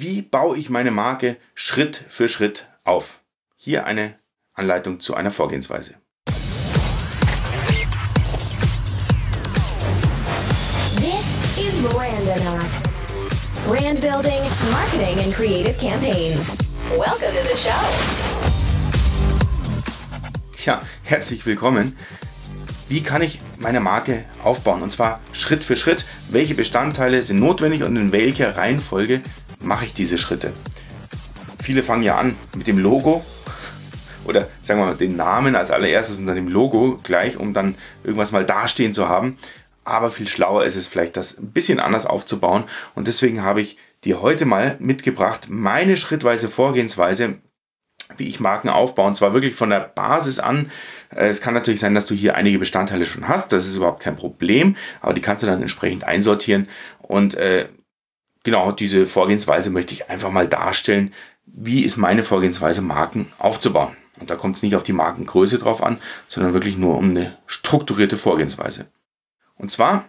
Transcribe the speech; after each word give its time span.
Wie 0.00 0.22
baue 0.22 0.56
ich 0.56 0.70
meine 0.70 0.92
Marke 0.92 1.38
Schritt 1.56 2.04
für 2.08 2.28
Schritt 2.28 2.68
auf? 2.84 3.18
Hier 3.56 3.84
eine 3.84 4.14
Anleitung 4.54 5.00
zu 5.00 5.14
einer 5.14 5.32
Vorgehensweise. 5.32 5.94
This 10.94 11.56
is. 11.58 11.82
Brand 13.66 14.00
building, 14.00 14.40
marketing, 14.70 15.18
and 15.18 15.34
creative 15.34 15.76
campaigns. 15.80 16.52
Welcome 16.90 17.32
to 17.32 17.42
the 17.50 17.58
show. 17.58 17.74
Ja, 20.64 20.80
herzlich 21.02 21.44
willkommen. 21.44 21.96
Wie 22.88 23.02
kann 23.02 23.20
ich 23.20 23.40
meine 23.58 23.80
Marke 23.80 24.24
aufbauen? 24.44 24.82
Und 24.82 24.92
zwar 24.92 25.18
Schritt 25.32 25.64
für 25.64 25.76
Schritt. 25.76 26.04
Welche 26.30 26.54
Bestandteile 26.54 27.24
sind 27.24 27.40
notwendig 27.40 27.82
und 27.82 27.96
in 27.96 28.12
welcher 28.12 28.56
Reihenfolge 28.56 29.22
mache 29.60 29.86
ich 29.86 29.94
diese 29.94 30.18
Schritte? 30.18 30.52
Viele 31.62 31.82
fangen 31.82 32.02
ja 32.02 32.18
an 32.18 32.36
mit 32.56 32.66
dem 32.66 32.78
Logo 32.78 33.24
oder 34.24 34.48
sagen 34.62 34.80
wir 34.80 34.86
mal 34.86 34.94
den 34.94 35.16
Namen 35.16 35.56
als 35.56 35.70
allererstes 35.70 36.18
und 36.18 36.26
dann 36.26 36.36
dem 36.36 36.48
Logo 36.48 36.98
gleich, 37.02 37.36
um 37.36 37.54
dann 37.54 37.74
irgendwas 38.04 38.32
mal 38.32 38.44
dastehen 38.44 38.92
zu 38.92 39.08
haben. 39.08 39.38
Aber 39.84 40.10
viel 40.10 40.28
schlauer 40.28 40.64
ist 40.64 40.76
es 40.76 40.86
vielleicht, 40.86 41.16
das 41.16 41.38
ein 41.38 41.50
bisschen 41.50 41.80
anders 41.80 42.04
aufzubauen. 42.04 42.64
Und 42.94 43.08
deswegen 43.08 43.42
habe 43.42 43.62
ich 43.62 43.78
dir 44.04 44.20
heute 44.20 44.44
mal 44.44 44.76
mitgebracht 44.80 45.46
meine 45.48 45.96
schrittweise 45.96 46.50
Vorgehensweise, 46.50 47.38
wie 48.18 48.28
ich 48.28 48.38
Marken 48.38 48.68
aufbaue. 48.68 49.06
Und 49.06 49.14
zwar 49.14 49.32
wirklich 49.32 49.54
von 49.54 49.70
der 49.70 49.80
Basis 49.80 50.40
an. 50.40 50.70
Äh, 51.10 51.28
es 51.28 51.40
kann 51.40 51.54
natürlich 51.54 51.80
sein, 51.80 51.94
dass 51.94 52.06
du 52.06 52.14
hier 52.14 52.34
einige 52.34 52.58
Bestandteile 52.58 53.06
schon 53.06 53.28
hast. 53.28 53.52
Das 53.52 53.66
ist 53.66 53.76
überhaupt 53.76 54.02
kein 54.02 54.16
Problem. 54.16 54.76
Aber 55.00 55.14
die 55.14 55.22
kannst 55.22 55.42
du 55.42 55.46
dann 55.46 55.62
entsprechend 55.62 56.04
einsortieren. 56.04 56.68
Und 56.98 57.34
äh, 57.34 57.68
genau 58.48 58.72
diese 58.72 59.04
Vorgehensweise 59.04 59.68
möchte 59.68 59.92
ich 59.92 60.08
einfach 60.08 60.30
mal 60.30 60.48
darstellen. 60.48 61.12
Wie 61.44 61.84
ist 61.84 61.98
meine 61.98 62.24
Vorgehensweise, 62.24 62.80
Marken 62.80 63.30
aufzubauen? 63.38 63.94
Und 64.18 64.30
da 64.30 64.36
kommt 64.36 64.56
es 64.56 64.62
nicht 64.62 64.74
auf 64.74 64.82
die 64.82 64.94
Markengröße 64.94 65.58
drauf 65.58 65.82
an, 65.82 65.98
sondern 66.28 66.54
wirklich 66.54 66.78
nur 66.78 66.96
um 66.96 67.10
eine 67.10 67.36
strukturierte 67.46 68.16
Vorgehensweise. 68.16 68.86
Und 69.56 69.70
zwar 69.70 70.06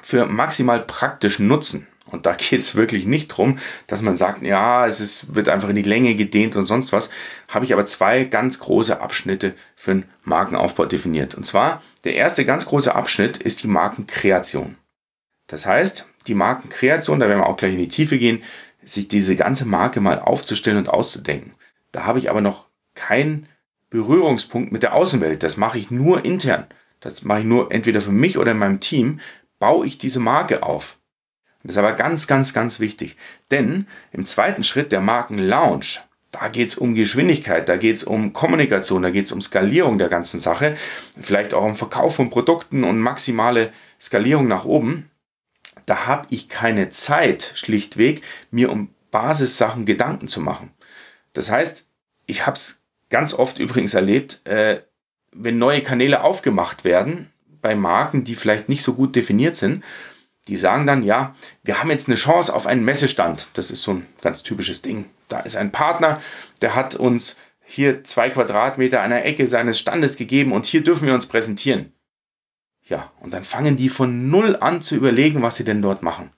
für 0.00 0.24
maximal 0.24 0.80
praktischen 0.80 1.46
Nutzen. 1.46 1.86
Und 2.06 2.24
da 2.24 2.32
geht 2.38 2.60
es 2.60 2.74
wirklich 2.74 3.04
nicht 3.04 3.28
drum, 3.28 3.58
dass 3.86 4.00
man 4.00 4.16
sagt, 4.16 4.42
ja, 4.42 4.86
es 4.86 5.00
ist, 5.00 5.34
wird 5.34 5.50
einfach 5.50 5.68
in 5.68 5.76
die 5.76 5.82
Länge 5.82 6.14
gedehnt 6.14 6.56
und 6.56 6.64
sonst 6.64 6.90
was. 6.90 7.10
Habe 7.48 7.66
ich 7.66 7.74
aber 7.74 7.84
zwei 7.84 8.24
ganz 8.24 8.60
große 8.60 8.98
Abschnitte 8.98 9.54
für 9.76 9.92
den 9.92 10.04
Markenaufbau 10.24 10.86
definiert. 10.86 11.34
Und 11.34 11.44
zwar, 11.44 11.82
der 12.04 12.14
erste 12.14 12.46
ganz 12.46 12.64
große 12.64 12.94
Abschnitt 12.94 13.36
ist 13.36 13.62
die 13.62 13.68
Markenkreation. 13.68 14.76
Das 15.52 15.66
heißt, 15.66 16.08
die 16.28 16.34
Markenkreation, 16.34 17.20
da 17.20 17.28
werden 17.28 17.40
wir 17.40 17.46
auch 17.46 17.58
gleich 17.58 17.74
in 17.74 17.78
die 17.78 17.88
Tiefe 17.88 18.16
gehen, 18.16 18.42
sich 18.82 19.08
diese 19.08 19.36
ganze 19.36 19.66
Marke 19.66 20.00
mal 20.00 20.18
aufzustellen 20.18 20.78
und 20.78 20.88
auszudenken. 20.88 21.52
Da 21.92 22.06
habe 22.06 22.18
ich 22.18 22.30
aber 22.30 22.40
noch 22.40 22.68
keinen 22.94 23.46
Berührungspunkt 23.90 24.72
mit 24.72 24.82
der 24.82 24.94
Außenwelt. 24.94 25.42
Das 25.42 25.58
mache 25.58 25.76
ich 25.76 25.90
nur 25.90 26.24
intern. 26.24 26.64
Das 27.00 27.22
mache 27.24 27.40
ich 27.40 27.44
nur 27.44 27.70
entweder 27.70 28.00
für 28.00 28.12
mich 28.12 28.38
oder 28.38 28.52
in 28.52 28.58
meinem 28.58 28.80
Team. 28.80 29.20
Baue 29.58 29.84
ich 29.84 29.98
diese 29.98 30.20
Marke 30.20 30.62
auf. 30.62 30.96
Das 31.62 31.72
ist 31.72 31.78
aber 31.78 31.92
ganz, 31.92 32.26
ganz, 32.26 32.54
ganz 32.54 32.80
wichtig. 32.80 33.18
Denn 33.50 33.86
im 34.10 34.24
zweiten 34.24 34.64
Schritt 34.64 34.90
der 34.90 35.02
Markenlaunch, 35.02 36.00
da 36.30 36.48
geht 36.48 36.70
es 36.70 36.78
um 36.78 36.94
Geschwindigkeit, 36.94 37.68
da 37.68 37.76
geht 37.76 37.96
es 37.96 38.04
um 38.04 38.32
Kommunikation, 38.32 39.02
da 39.02 39.10
geht 39.10 39.26
es 39.26 39.32
um 39.32 39.42
Skalierung 39.42 39.98
der 39.98 40.08
ganzen 40.08 40.40
Sache, 40.40 40.78
vielleicht 41.20 41.52
auch 41.52 41.62
um 41.62 41.76
Verkauf 41.76 42.16
von 42.16 42.30
Produkten 42.30 42.84
und 42.84 42.98
maximale 42.98 43.70
Skalierung 44.00 44.48
nach 44.48 44.64
oben. 44.64 45.10
Da 45.86 46.06
habe 46.06 46.26
ich 46.30 46.48
keine 46.48 46.90
Zeit, 46.90 47.52
schlichtweg, 47.54 48.22
mir 48.50 48.70
um 48.70 48.94
Basissachen 49.10 49.84
Gedanken 49.84 50.28
zu 50.28 50.40
machen. 50.40 50.70
Das 51.32 51.50
heißt, 51.50 51.88
ich 52.26 52.46
habe 52.46 52.56
es 52.56 52.80
ganz 53.10 53.34
oft 53.34 53.58
übrigens 53.58 53.94
erlebt, 53.94 54.46
äh, 54.46 54.82
wenn 55.32 55.58
neue 55.58 55.82
Kanäle 55.82 56.22
aufgemacht 56.22 56.84
werden 56.84 57.30
bei 57.60 57.74
Marken, 57.74 58.24
die 58.24 58.34
vielleicht 58.34 58.68
nicht 58.68 58.82
so 58.82 58.94
gut 58.94 59.16
definiert 59.16 59.56
sind, 59.56 59.84
die 60.48 60.56
sagen 60.56 60.86
dann, 60.86 61.04
ja, 61.04 61.34
wir 61.62 61.78
haben 61.78 61.90
jetzt 61.90 62.08
eine 62.08 62.16
Chance 62.16 62.54
auf 62.54 62.66
einen 62.66 62.84
Messestand. 62.84 63.48
Das 63.54 63.70
ist 63.70 63.82
so 63.82 63.92
ein 63.92 64.06
ganz 64.20 64.42
typisches 64.42 64.82
Ding. 64.82 65.06
Da 65.28 65.40
ist 65.40 65.56
ein 65.56 65.70
Partner, 65.70 66.20
der 66.60 66.74
hat 66.74 66.96
uns 66.96 67.36
hier 67.64 68.02
zwei 68.04 68.28
Quadratmeter 68.28 69.00
an 69.02 69.10
der 69.10 69.24
Ecke 69.24 69.46
seines 69.46 69.78
Standes 69.78 70.16
gegeben 70.16 70.52
und 70.52 70.66
hier 70.66 70.82
dürfen 70.82 71.06
wir 71.06 71.14
uns 71.14 71.26
präsentieren. 71.26 71.92
Ja, 72.88 73.10
und 73.20 73.32
dann 73.32 73.44
fangen 73.44 73.76
die 73.76 73.88
von 73.88 74.30
null 74.30 74.56
an 74.60 74.82
zu 74.82 74.96
überlegen, 74.96 75.42
was 75.42 75.56
sie 75.56 75.64
denn 75.64 75.82
dort 75.82 76.02
machen. 76.02 76.30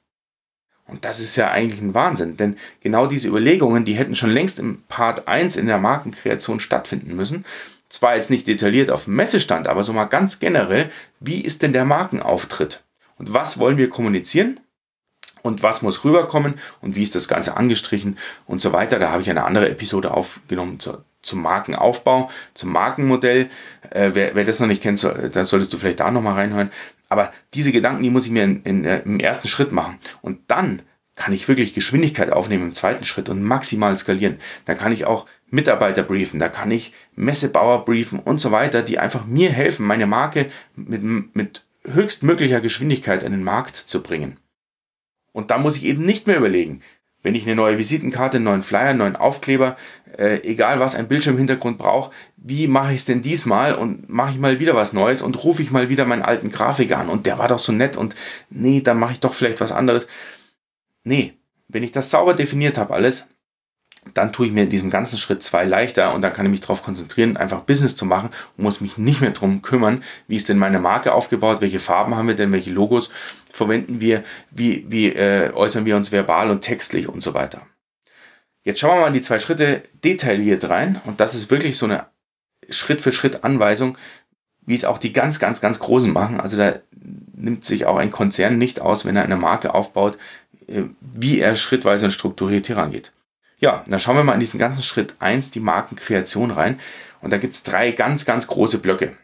Und 0.86 1.04
das 1.04 1.20
ist 1.20 1.36
ja 1.36 1.50
eigentlich 1.50 1.80
ein 1.80 1.94
Wahnsinn, 1.94 2.36
denn 2.36 2.56
genau 2.82 3.06
diese 3.06 3.28
Überlegungen, 3.28 3.84
die 3.84 3.94
hätten 3.94 4.14
schon 4.14 4.30
längst 4.30 4.58
im 4.58 4.82
Part 4.88 5.26
1 5.26 5.56
in 5.56 5.66
der 5.66 5.78
Markenkreation 5.78 6.60
stattfinden 6.60 7.16
müssen. 7.16 7.46
Zwar 7.88 8.16
jetzt 8.16 8.30
nicht 8.30 8.46
detailliert 8.46 8.90
auf 8.90 9.04
dem 9.04 9.14
Messestand, 9.16 9.66
aber 9.66 9.82
so 9.82 9.92
mal 9.92 10.04
ganz 10.04 10.40
generell, 10.40 10.90
wie 11.20 11.40
ist 11.40 11.62
denn 11.62 11.72
der 11.72 11.84
Markenauftritt? 11.84 12.84
Und 13.16 13.32
was 13.32 13.58
wollen 13.58 13.76
wir 13.76 13.88
kommunizieren? 13.88 14.60
Und 15.42 15.62
was 15.62 15.82
muss 15.82 16.04
rüberkommen? 16.04 16.54
Und 16.80 16.96
wie 16.96 17.02
ist 17.02 17.14
das 17.14 17.28
Ganze 17.28 17.56
angestrichen? 17.56 18.18
Und 18.46 18.60
so 18.60 18.72
weiter. 18.72 18.98
Da 18.98 19.10
habe 19.10 19.22
ich 19.22 19.30
eine 19.30 19.44
andere 19.44 19.70
Episode 19.70 20.10
aufgenommen 20.10 20.80
zur, 20.80 21.04
zum 21.24 21.42
Markenaufbau, 21.42 22.30
zum 22.54 22.72
Markenmodell. 22.72 23.48
Äh, 23.90 24.10
wer, 24.14 24.34
wer 24.34 24.44
das 24.44 24.60
noch 24.60 24.68
nicht 24.68 24.82
kennt, 24.82 24.98
so, 24.98 25.10
da 25.10 25.44
solltest 25.44 25.72
du 25.72 25.78
vielleicht 25.78 26.00
da 26.00 26.10
nochmal 26.10 26.34
reinhören. 26.34 26.70
Aber 27.08 27.32
diese 27.54 27.72
Gedanken, 27.72 28.02
die 28.02 28.10
muss 28.10 28.26
ich 28.26 28.32
mir 28.32 28.44
in, 28.44 28.62
in, 28.62 28.84
äh, 28.84 29.00
im 29.04 29.20
ersten 29.20 29.48
Schritt 29.48 29.72
machen. 29.72 29.98
Und 30.22 30.40
dann 30.48 30.82
kann 31.14 31.32
ich 31.32 31.46
wirklich 31.46 31.74
Geschwindigkeit 31.74 32.32
aufnehmen 32.32 32.64
im 32.64 32.72
zweiten 32.72 33.04
Schritt 33.04 33.28
und 33.28 33.42
maximal 33.42 33.96
skalieren. 33.96 34.38
Dann 34.64 34.76
kann 34.76 34.92
ich 34.92 35.04
auch 35.04 35.26
Mitarbeiter 35.46 36.02
briefen, 36.02 36.40
da 36.40 36.48
kann 36.48 36.70
ich 36.70 36.92
Messebauer 37.14 37.84
briefen 37.84 38.18
und 38.18 38.38
so 38.38 38.50
weiter, 38.50 38.82
die 38.82 38.98
einfach 38.98 39.24
mir 39.24 39.50
helfen, 39.50 39.86
meine 39.86 40.06
Marke 40.06 40.50
mit, 40.74 41.02
mit 41.34 41.64
höchstmöglicher 41.84 42.60
Geschwindigkeit 42.60 43.24
an 43.24 43.32
den 43.32 43.44
Markt 43.44 43.76
zu 43.76 44.02
bringen. 44.02 44.38
Und 45.32 45.50
da 45.50 45.58
muss 45.58 45.76
ich 45.76 45.84
eben 45.84 46.04
nicht 46.04 46.26
mehr 46.26 46.38
überlegen, 46.38 46.80
wenn 47.24 47.34
ich 47.34 47.42
eine 47.44 47.56
neue 47.56 47.78
Visitenkarte, 47.78 48.36
einen 48.36 48.44
neuen 48.44 48.62
Flyer, 48.62 48.90
einen 48.90 48.98
neuen 48.98 49.16
Aufkleber, 49.16 49.76
äh, 50.16 50.42
egal 50.42 50.78
was 50.78 50.94
ein 50.94 51.08
Bildschirmhintergrund 51.08 51.78
braucht, 51.78 52.12
wie 52.36 52.68
mache 52.68 52.92
ich 52.92 52.98
es 52.98 53.04
denn 53.06 53.22
diesmal 53.22 53.74
und 53.74 54.08
mache 54.08 54.32
ich 54.32 54.38
mal 54.38 54.60
wieder 54.60 54.76
was 54.76 54.92
Neues 54.92 55.22
und 55.22 55.42
rufe 55.42 55.62
ich 55.62 55.72
mal 55.72 55.88
wieder 55.88 56.04
meinen 56.04 56.22
alten 56.22 56.52
Grafiker 56.52 56.98
an 56.98 57.08
und 57.08 57.26
der 57.26 57.38
war 57.38 57.48
doch 57.48 57.58
so 57.58 57.72
nett 57.72 57.96
und 57.96 58.14
nee, 58.50 58.82
dann 58.82 58.98
mache 58.98 59.14
ich 59.14 59.20
doch 59.20 59.34
vielleicht 59.34 59.60
was 59.60 59.72
anderes. 59.72 60.06
Nee, 61.02 61.34
wenn 61.66 61.82
ich 61.82 61.92
das 61.92 62.10
sauber 62.10 62.34
definiert 62.34 62.78
habe 62.78 62.94
alles, 62.94 63.28
dann 64.12 64.32
tue 64.32 64.46
ich 64.46 64.52
mir 64.52 64.64
in 64.64 64.70
diesem 64.70 64.90
ganzen 64.90 65.18
Schritt 65.18 65.42
zwei 65.42 65.64
leichter 65.64 66.14
und 66.14 66.22
dann 66.22 66.32
kann 66.32 66.44
ich 66.46 66.52
mich 66.52 66.60
darauf 66.60 66.82
konzentrieren, 66.82 67.36
einfach 67.36 67.62
Business 67.62 67.96
zu 67.96 68.04
machen 68.04 68.30
und 68.56 68.64
muss 68.64 68.80
mich 68.80 68.98
nicht 68.98 69.20
mehr 69.20 69.30
drum 69.30 69.62
kümmern, 69.62 70.02
wie 70.28 70.36
ist 70.36 70.48
denn 70.48 70.58
meine 70.58 70.78
Marke 70.78 71.12
aufgebaut, 71.12 71.60
welche 71.60 71.80
Farben 71.80 72.14
haben 72.14 72.28
wir 72.28 72.34
denn, 72.34 72.52
welche 72.52 72.70
Logos 72.70 73.10
verwenden 73.50 74.00
wir, 74.00 74.22
wie, 74.50 74.84
wie 74.88 75.08
äh, 75.08 75.52
äußern 75.52 75.84
wir 75.86 75.96
uns 75.96 76.12
verbal 76.12 76.50
und 76.50 76.60
textlich 76.60 77.08
und 77.08 77.22
so 77.22 77.34
weiter. 77.34 77.62
Jetzt 78.62 78.80
schauen 78.80 78.96
wir 78.96 79.00
mal 79.02 79.08
in 79.08 79.14
die 79.14 79.20
zwei 79.20 79.38
Schritte 79.38 79.82
detailliert 80.02 80.68
rein 80.68 81.00
und 81.04 81.20
das 81.20 81.34
ist 81.34 81.50
wirklich 81.50 81.78
so 81.78 81.86
eine 81.86 82.06
Schritt 82.70 83.02
für 83.02 83.12
Schritt 83.12 83.44
Anweisung, 83.44 83.98
wie 84.66 84.74
es 84.74 84.84
auch 84.84 84.98
die 84.98 85.12
ganz, 85.12 85.38
ganz, 85.38 85.60
ganz 85.60 85.78
Großen 85.78 86.12
machen. 86.12 86.40
Also 86.40 86.56
da 86.56 86.74
nimmt 87.34 87.64
sich 87.64 87.86
auch 87.86 87.96
ein 87.96 88.10
Konzern 88.10 88.58
nicht 88.58 88.80
aus, 88.80 89.04
wenn 89.04 89.16
er 89.16 89.24
eine 89.24 89.36
Marke 89.36 89.74
aufbaut, 89.74 90.18
äh, 90.66 90.84
wie 91.00 91.40
er 91.40 91.56
schrittweise 91.56 92.06
und 92.06 92.12
strukturiert 92.12 92.66
hier 92.66 92.78
rangeht. 92.78 93.12
Ja, 93.64 93.82
dann 93.86 93.98
schauen 93.98 94.16
wir 94.16 94.24
mal 94.24 94.34
in 94.34 94.40
diesen 94.40 94.60
ganzen 94.60 94.82
Schritt 94.82 95.16
1, 95.20 95.50
die 95.52 95.60
Markenkreation 95.60 96.50
rein. 96.50 96.78
Und 97.22 97.30
da 97.30 97.38
gibt 97.38 97.54
es 97.54 97.62
drei 97.62 97.92
ganz, 97.92 98.26
ganz 98.26 98.46
große 98.46 98.78
Blöcke. 98.78 99.16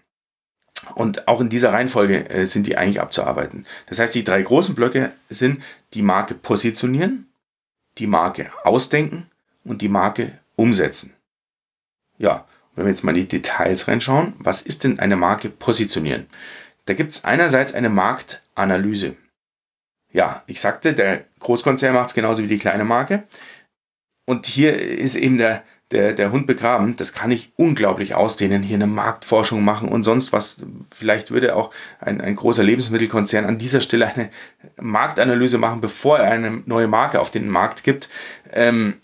Und 0.95 1.29
auch 1.29 1.43
in 1.43 1.51
dieser 1.51 1.75
Reihenfolge 1.75 2.31
äh, 2.31 2.47
sind 2.47 2.67
die 2.67 2.79
eigentlich 2.79 3.03
abzuarbeiten. 3.03 3.67
Das 3.85 3.99
heißt, 3.99 4.15
die 4.15 4.25
drei 4.25 4.41
großen 4.41 4.75
Blöcke 4.75 5.13
sind 5.29 5.63
die 5.93 6.01
Marke 6.01 6.35
positionieren, 6.35 7.29
die 7.99 8.07
Marke 8.07 8.51
ausdenken 8.65 9.29
und 9.63 9.83
die 9.83 9.91
Marke 9.91 10.33
umsetzen. 10.57 11.13
Ja, 12.17 12.47
wenn 12.75 12.87
wir 12.87 12.93
jetzt 12.93 13.05
mal 13.05 13.15
in 13.15 13.21
die 13.21 13.29
Details 13.29 13.89
reinschauen, 13.89 14.33
was 14.39 14.63
ist 14.63 14.85
denn 14.85 15.01
eine 15.01 15.17
Marke 15.17 15.51
positionieren? 15.51 16.29
Da 16.87 16.95
gibt 16.95 17.13
es 17.13 17.25
einerseits 17.25 17.75
eine 17.75 17.91
Marktanalyse. 17.91 19.17
Ja, 20.13 20.43
ich 20.47 20.63
sagte, 20.63 20.95
der 20.95 21.25
Großkonzern 21.41 21.95
macht 21.95 22.09
es 22.09 22.15
genauso 22.15 22.43
wie 22.43 22.49
die 22.49 22.59
kleine 22.59 22.85
Marke. 22.85 23.25
Und 24.25 24.47
hier 24.47 24.79
ist 24.79 25.17
eben 25.17 25.39
der, 25.39 25.63
der, 25.91 26.13
der 26.13 26.31
Hund 26.33 26.47
begraben. 26.47 26.97
Das 26.97 27.13
kann 27.13 27.31
ich 27.31 27.53
unglaublich 27.57 28.15
ausdehnen, 28.15 28.63
hier 28.63 28.77
eine 28.77 28.87
Marktforschung 28.87 29.65
machen 29.65 29.89
und 29.89 30.05
sonst 30.05 30.33
was. 30.33 30.63
Vielleicht 30.91 31.31
würde 31.31 31.57
auch 31.57 31.73
ein, 31.99 32.21
ein 32.21 32.37
großer 32.37 32.63
Lebensmittelkonzern 32.63 33.45
an 33.45 33.59
dieser 33.59 33.81
Stelle 33.81 34.07
eine 34.07 34.31
Marktanalyse 34.81 35.59
machen, 35.59 35.81
bevor 35.81 36.19
er 36.19 36.31
eine 36.31 36.63
neue 36.67 36.87
Marke 36.87 37.21
auf 37.21 37.31
den 37.31 37.49
Markt 37.49 37.83
gibt. 37.83 38.09
Ähm, 38.53 38.95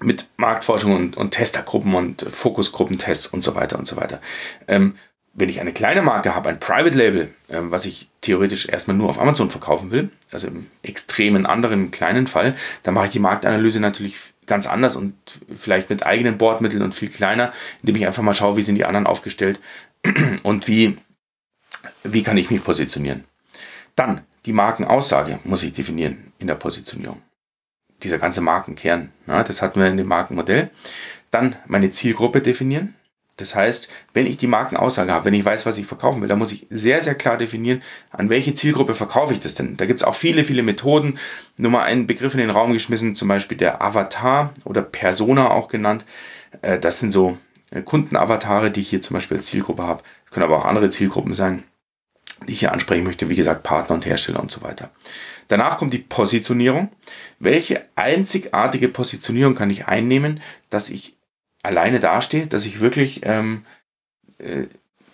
mit 0.00 0.28
Marktforschung 0.36 0.96
und, 0.96 1.16
und 1.16 1.30
Testergruppen 1.30 1.94
und 1.94 2.26
Fokusgruppentests 2.28 3.28
und 3.28 3.44
so 3.44 3.54
weiter 3.54 3.78
und 3.78 3.86
so 3.86 3.96
weiter. 3.96 4.20
Ähm, 4.66 4.96
wenn 5.34 5.48
ich 5.48 5.60
eine 5.60 5.72
kleine 5.72 6.02
Marke 6.02 6.34
habe, 6.34 6.48
ein 6.48 6.60
Private 6.60 6.96
Label, 6.96 7.34
ähm, 7.48 7.70
was 7.70 7.86
ich 7.86 8.08
theoretisch 8.20 8.68
erstmal 8.68 8.96
nur 8.96 9.08
auf 9.08 9.20
Amazon 9.20 9.50
verkaufen 9.50 9.90
will, 9.90 10.10
also 10.30 10.48
im 10.48 10.66
extremen 10.82 11.46
anderen 11.46 11.90
kleinen 11.90 12.26
Fall, 12.26 12.54
dann 12.82 12.94
mache 12.94 13.06
ich 13.06 13.12
die 13.12 13.18
Marktanalyse 13.18 13.80
natürlich 13.80 14.31
ganz 14.46 14.66
anders 14.66 14.96
und 14.96 15.14
vielleicht 15.54 15.90
mit 15.90 16.04
eigenen 16.04 16.38
Bordmitteln 16.38 16.82
und 16.82 16.94
viel 16.94 17.08
kleiner, 17.08 17.52
indem 17.80 17.96
ich 17.96 18.06
einfach 18.06 18.22
mal 18.22 18.34
schaue, 18.34 18.56
wie 18.56 18.62
sind 18.62 18.74
die 18.74 18.84
anderen 18.84 19.06
aufgestellt 19.06 19.60
und 20.42 20.68
wie, 20.68 20.98
wie 22.02 22.22
kann 22.22 22.36
ich 22.36 22.50
mich 22.50 22.64
positionieren. 22.64 23.24
Dann 23.94 24.22
die 24.46 24.52
Markenaussage 24.52 25.38
muss 25.44 25.62
ich 25.62 25.72
definieren 25.72 26.32
in 26.38 26.46
der 26.46 26.56
Positionierung. 26.56 27.22
Dieser 28.02 28.18
ganze 28.18 28.40
Markenkern, 28.40 29.12
na, 29.26 29.44
das 29.44 29.62
hatten 29.62 29.78
wir 29.78 29.86
in 29.86 29.96
dem 29.96 30.08
Markenmodell. 30.08 30.70
Dann 31.30 31.56
meine 31.66 31.90
Zielgruppe 31.90 32.40
definieren. 32.40 32.94
Das 33.36 33.54
heißt, 33.54 33.88
wenn 34.12 34.26
ich 34.26 34.36
die 34.36 34.46
Markenaussage 34.46 35.12
habe, 35.12 35.24
wenn 35.24 35.34
ich 35.34 35.44
weiß, 35.44 35.64
was 35.64 35.78
ich 35.78 35.86
verkaufen 35.86 36.20
will, 36.20 36.28
dann 36.28 36.38
muss 36.38 36.52
ich 36.52 36.66
sehr, 36.68 37.02
sehr 37.02 37.14
klar 37.14 37.38
definieren, 37.38 37.82
an 38.10 38.28
welche 38.28 38.54
Zielgruppe 38.54 38.94
verkaufe 38.94 39.32
ich 39.32 39.40
das 39.40 39.54
denn. 39.54 39.76
Da 39.76 39.86
gibt 39.86 40.00
es 40.00 40.04
auch 40.04 40.14
viele, 40.14 40.44
viele 40.44 40.62
Methoden. 40.62 41.18
Nur 41.56 41.70
mal 41.70 41.82
einen 41.82 42.06
Begriff 42.06 42.34
in 42.34 42.40
den 42.40 42.50
Raum 42.50 42.72
geschmissen, 42.72 43.14
zum 43.14 43.28
Beispiel 43.28 43.56
der 43.56 43.82
Avatar 43.82 44.52
oder 44.64 44.82
Persona 44.82 45.50
auch 45.50 45.68
genannt. 45.68 46.04
Äh, 46.60 46.78
das 46.78 46.98
sind 46.98 47.10
so 47.10 47.38
äh, 47.70 47.82
Kundenavatare, 47.82 48.70
die 48.70 48.80
ich 48.80 48.90
hier 48.90 49.02
zum 49.02 49.14
Beispiel 49.14 49.38
als 49.38 49.46
Zielgruppe 49.46 49.82
habe. 49.82 50.02
Das 50.24 50.34
können 50.34 50.44
aber 50.44 50.58
auch 50.58 50.66
andere 50.66 50.90
Zielgruppen 50.90 51.34
sein, 51.34 51.62
die 52.46 52.52
ich 52.52 52.60
hier 52.60 52.72
ansprechen 52.72 53.04
möchte. 53.04 53.30
Wie 53.30 53.36
gesagt, 53.36 53.62
Partner 53.62 53.94
und 53.94 54.04
Hersteller 54.04 54.40
und 54.40 54.50
so 54.50 54.62
weiter. 54.62 54.90
Danach 55.48 55.78
kommt 55.78 55.94
die 55.94 55.98
Positionierung. 55.98 56.90
Welche 57.38 57.86
einzigartige 57.96 58.88
Positionierung 58.88 59.54
kann 59.54 59.70
ich 59.70 59.86
einnehmen, 59.86 60.40
dass 60.70 60.90
ich 60.90 61.16
alleine 61.62 62.00
dastehe, 62.00 62.46
dass 62.46 62.66
ich 62.66 62.80
wirklich 62.80 63.20
ähm, 63.24 63.64
äh, 64.38 64.64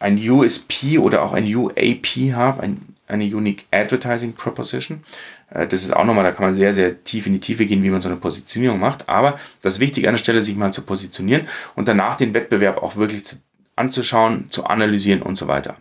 ein 0.00 0.18
USP 0.18 0.98
oder 0.98 1.22
auch 1.22 1.32
ein 1.32 1.44
UAP 1.54 2.06
habe, 2.34 2.62
ein, 2.62 2.96
eine 3.06 3.24
Unique 3.24 3.66
Advertising 3.70 4.34
Proposition. 4.34 5.04
Äh, 5.50 5.66
das 5.66 5.82
ist 5.82 5.94
auch 5.94 6.04
nochmal, 6.04 6.24
da 6.24 6.32
kann 6.32 6.46
man 6.46 6.54
sehr, 6.54 6.72
sehr 6.72 7.04
tief 7.04 7.26
in 7.26 7.32
die 7.34 7.40
Tiefe 7.40 7.66
gehen, 7.66 7.82
wie 7.82 7.90
man 7.90 8.02
so 8.02 8.08
eine 8.08 8.18
Positionierung 8.18 8.78
macht. 8.78 9.08
Aber 9.08 9.38
das 9.62 9.80
Wichtige 9.80 10.08
an 10.08 10.14
der 10.14 10.18
Stelle, 10.18 10.42
sich 10.42 10.56
mal 10.56 10.72
zu 10.72 10.82
positionieren 10.82 11.48
und 11.74 11.88
danach 11.88 12.16
den 12.16 12.34
Wettbewerb 12.34 12.82
auch 12.82 12.96
wirklich 12.96 13.24
zu, 13.24 13.36
anzuschauen, 13.76 14.50
zu 14.50 14.64
analysieren 14.64 15.22
und 15.22 15.36
so 15.36 15.48
weiter. 15.48 15.76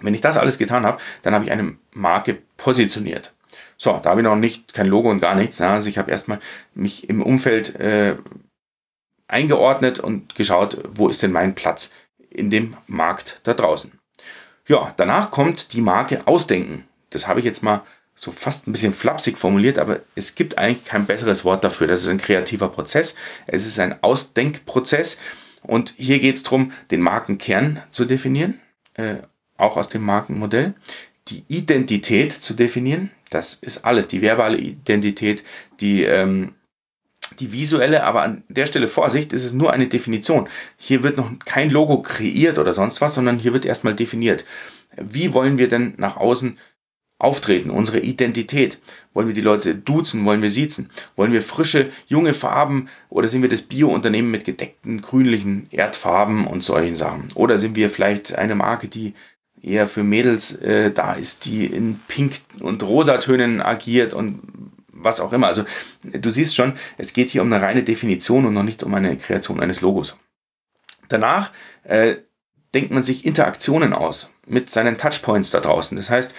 Wenn 0.00 0.14
ich 0.14 0.20
das 0.20 0.36
alles 0.36 0.58
getan 0.58 0.84
habe, 0.84 1.00
dann 1.22 1.34
habe 1.34 1.44
ich 1.44 1.52
eine 1.52 1.76
Marke 1.92 2.38
positioniert. 2.56 3.34
So, 3.76 4.00
da 4.02 4.10
habe 4.10 4.20
ich 4.20 4.24
noch 4.24 4.36
nicht 4.36 4.74
kein 4.74 4.86
Logo 4.86 5.10
und 5.10 5.20
gar 5.20 5.34
nichts. 5.34 5.60
Also 5.60 5.88
ich 5.88 5.98
habe 5.98 6.10
erstmal 6.10 6.40
mich 6.74 7.08
im 7.08 7.22
Umfeld 7.22 7.76
äh, 7.76 8.16
eingeordnet 9.32 9.98
und 9.98 10.34
geschaut, 10.34 10.78
wo 10.92 11.08
ist 11.08 11.22
denn 11.22 11.32
mein 11.32 11.54
Platz 11.54 11.92
in 12.30 12.50
dem 12.50 12.76
Markt 12.86 13.40
da 13.42 13.54
draußen. 13.54 13.92
Ja, 14.68 14.94
danach 14.96 15.30
kommt 15.30 15.72
die 15.72 15.80
Marke 15.80 16.26
Ausdenken. 16.26 16.84
Das 17.10 17.26
habe 17.26 17.40
ich 17.40 17.44
jetzt 17.44 17.62
mal 17.62 17.82
so 18.14 18.30
fast 18.30 18.66
ein 18.66 18.72
bisschen 18.72 18.92
flapsig 18.92 19.38
formuliert, 19.38 19.78
aber 19.78 20.00
es 20.14 20.34
gibt 20.34 20.58
eigentlich 20.58 20.84
kein 20.84 21.06
besseres 21.06 21.44
Wort 21.44 21.64
dafür. 21.64 21.86
Das 21.86 22.02
ist 22.02 22.08
ein 22.08 22.18
kreativer 22.18 22.68
Prozess. 22.68 23.16
Es 23.46 23.66
ist 23.66 23.78
ein 23.78 24.02
Ausdenkprozess. 24.02 25.18
Und 25.62 25.94
hier 25.96 26.18
geht 26.18 26.36
es 26.36 26.42
darum, 26.42 26.72
den 26.90 27.00
Markenkern 27.00 27.82
zu 27.90 28.04
definieren, 28.04 28.60
äh, 28.94 29.16
auch 29.56 29.76
aus 29.76 29.88
dem 29.88 30.02
Markenmodell. 30.02 30.74
Die 31.28 31.44
Identität 31.48 32.32
zu 32.32 32.54
definieren, 32.54 33.10
das 33.30 33.54
ist 33.54 33.84
alles. 33.84 34.08
Die 34.08 34.22
verbale 34.22 34.58
Identität, 34.58 35.44
die 35.80 36.04
ähm, 36.04 36.54
die 37.38 37.52
visuelle, 37.52 38.04
aber 38.04 38.22
an 38.22 38.44
der 38.48 38.66
Stelle 38.66 38.88
Vorsicht, 38.88 39.32
ist 39.32 39.44
es 39.44 39.52
nur 39.52 39.72
eine 39.72 39.86
Definition. 39.86 40.48
Hier 40.76 41.02
wird 41.02 41.16
noch 41.16 41.30
kein 41.44 41.70
Logo 41.70 42.02
kreiert 42.02 42.58
oder 42.58 42.72
sonst 42.72 43.00
was, 43.00 43.14
sondern 43.14 43.38
hier 43.38 43.52
wird 43.52 43.64
erstmal 43.64 43.94
definiert. 43.94 44.44
Wie 44.96 45.32
wollen 45.32 45.58
wir 45.58 45.68
denn 45.68 45.94
nach 45.96 46.16
außen 46.16 46.58
auftreten, 47.18 47.70
unsere 47.70 48.00
Identität? 48.00 48.78
Wollen 49.14 49.28
wir 49.28 49.34
die 49.34 49.40
Leute 49.40 49.74
duzen? 49.74 50.24
Wollen 50.24 50.42
wir 50.42 50.50
siezen? 50.50 50.90
Wollen 51.16 51.32
wir 51.32 51.42
frische, 51.42 51.90
junge 52.08 52.34
Farben 52.34 52.88
oder 53.08 53.28
sind 53.28 53.42
wir 53.42 53.48
das 53.48 53.62
Bio-Unternehmen 53.62 54.30
mit 54.30 54.44
gedeckten, 54.44 55.00
grünlichen 55.00 55.68
Erdfarben 55.70 56.46
und 56.46 56.62
solchen 56.62 56.96
Sachen? 56.96 57.28
Oder 57.34 57.58
sind 57.58 57.76
wir 57.76 57.90
vielleicht 57.90 58.36
eine 58.36 58.56
Marke, 58.56 58.88
die 58.88 59.14
eher 59.62 59.86
für 59.86 60.02
Mädels 60.02 60.56
äh, 60.56 60.90
da 60.90 61.14
ist, 61.14 61.44
die 61.46 61.66
in 61.66 62.00
Pink 62.08 62.40
und 62.60 62.82
Rosatönen 62.82 63.62
agiert 63.62 64.12
und 64.12 64.40
was 65.04 65.20
auch 65.20 65.32
immer. 65.32 65.46
Also 65.46 65.64
du 66.02 66.30
siehst 66.30 66.54
schon, 66.54 66.74
es 66.98 67.12
geht 67.12 67.30
hier 67.30 67.42
um 67.42 67.52
eine 67.52 67.62
reine 67.62 67.82
Definition 67.82 68.46
und 68.46 68.54
noch 68.54 68.62
nicht 68.62 68.82
um 68.82 68.94
eine 68.94 69.16
Kreation 69.16 69.60
eines 69.60 69.80
Logos. 69.80 70.18
Danach 71.08 71.52
äh, 71.84 72.16
denkt 72.74 72.92
man 72.92 73.02
sich 73.02 73.24
Interaktionen 73.24 73.92
aus 73.92 74.30
mit 74.46 74.70
seinen 74.70 74.98
Touchpoints 74.98 75.50
da 75.50 75.60
draußen. 75.60 75.96
Das 75.96 76.10
heißt, 76.10 76.34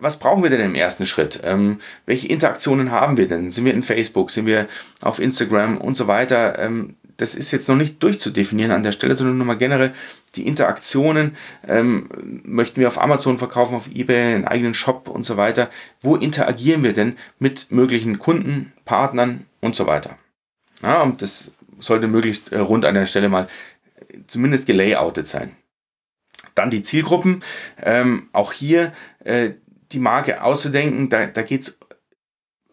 was 0.00 0.18
brauchen 0.18 0.42
wir 0.42 0.50
denn 0.50 0.60
im 0.60 0.74
ersten 0.74 1.06
Schritt? 1.06 1.40
Ähm, 1.44 1.80
welche 2.06 2.28
Interaktionen 2.28 2.90
haben 2.90 3.16
wir 3.16 3.28
denn? 3.28 3.50
Sind 3.50 3.64
wir 3.64 3.74
in 3.74 3.82
Facebook? 3.82 4.30
Sind 4.30 4.46
wir 4.46 4.66
auf 5.00 5.20
Instagram 5.20 5.78
und 5.78 5.96
so 5.96 6.06
weiter? 6.06 6.58
Ähm, 6.58 6.96
das 7.18 7.34
ist 7.34 7.50
jetzt 7.50 7.68
noch 7.68 7.76
nicht 7.76 8.02
durchzudefinieren 8.02 8.70
an 8.70 8.84
der 8.84 8.92
Stelle, 8.92 9.16
sondern 9.16 9.36
nur 9.36 9.46
mal 9.46 9.58
generell 9.58 9.92
die 10.36 10.46
Interaktionen. 10.46 11.36
Ähm, 11.66 12.08
möchten 12.44 12.80
wir 12.80 12.88
auf 12.88 13.00
Amazon 13.00 13.38
verkaufen, 13.38 13.74
auf 13.74 13.88
eBay, 13.88 14.34
einen 14.34 14.46
eigenen 14.46 14.72
Shop 14.72 15.08
und 15.08 15.24
so 15.24 15.36
weiter? 15.36 15.68
Wo 16.00 16.14
interagieren 16.14 16.84
wir 16.84 16.92
denn 16.92 17.16
mit 17.38 17.70
möglichen 17.70 18.18
Kunden, 18.18 18.72
Partnern 18.84 19.46
und 19.60 19.74
so 19.74 19.86
weiter? 19.86 20.16
Ja, 20.82 21.02
und 21.02 21.20
das 21.20 21.50
sollte 21.80 22.06
möglichst 22.06 22.52
äh, 22.52 22.58
rund 22.58 22.84
an 22.84 22.94
der 22.94 23.06
Stelle 23.06 23.28
mal 23.28 23.48
zumindest 24.28 24.66
gelayoutet 24.66 25.26
sein. 25.26 25.56
Dann 26.54 26.70
die 26.70 26.82
Zielgruppen. 26.82 27.42
Ähm, 27.82 28.28
auch 28.32 28.52
hier 28.52 28.92
äh, 29.24 29.50
die 29.90 29.98
Marke 29.98 30.42
auszudenken. 30.42 31.08
Da, 31.08 31.26
da 31.26 31.42
geht 31.42 31.62
es 31.62 31.78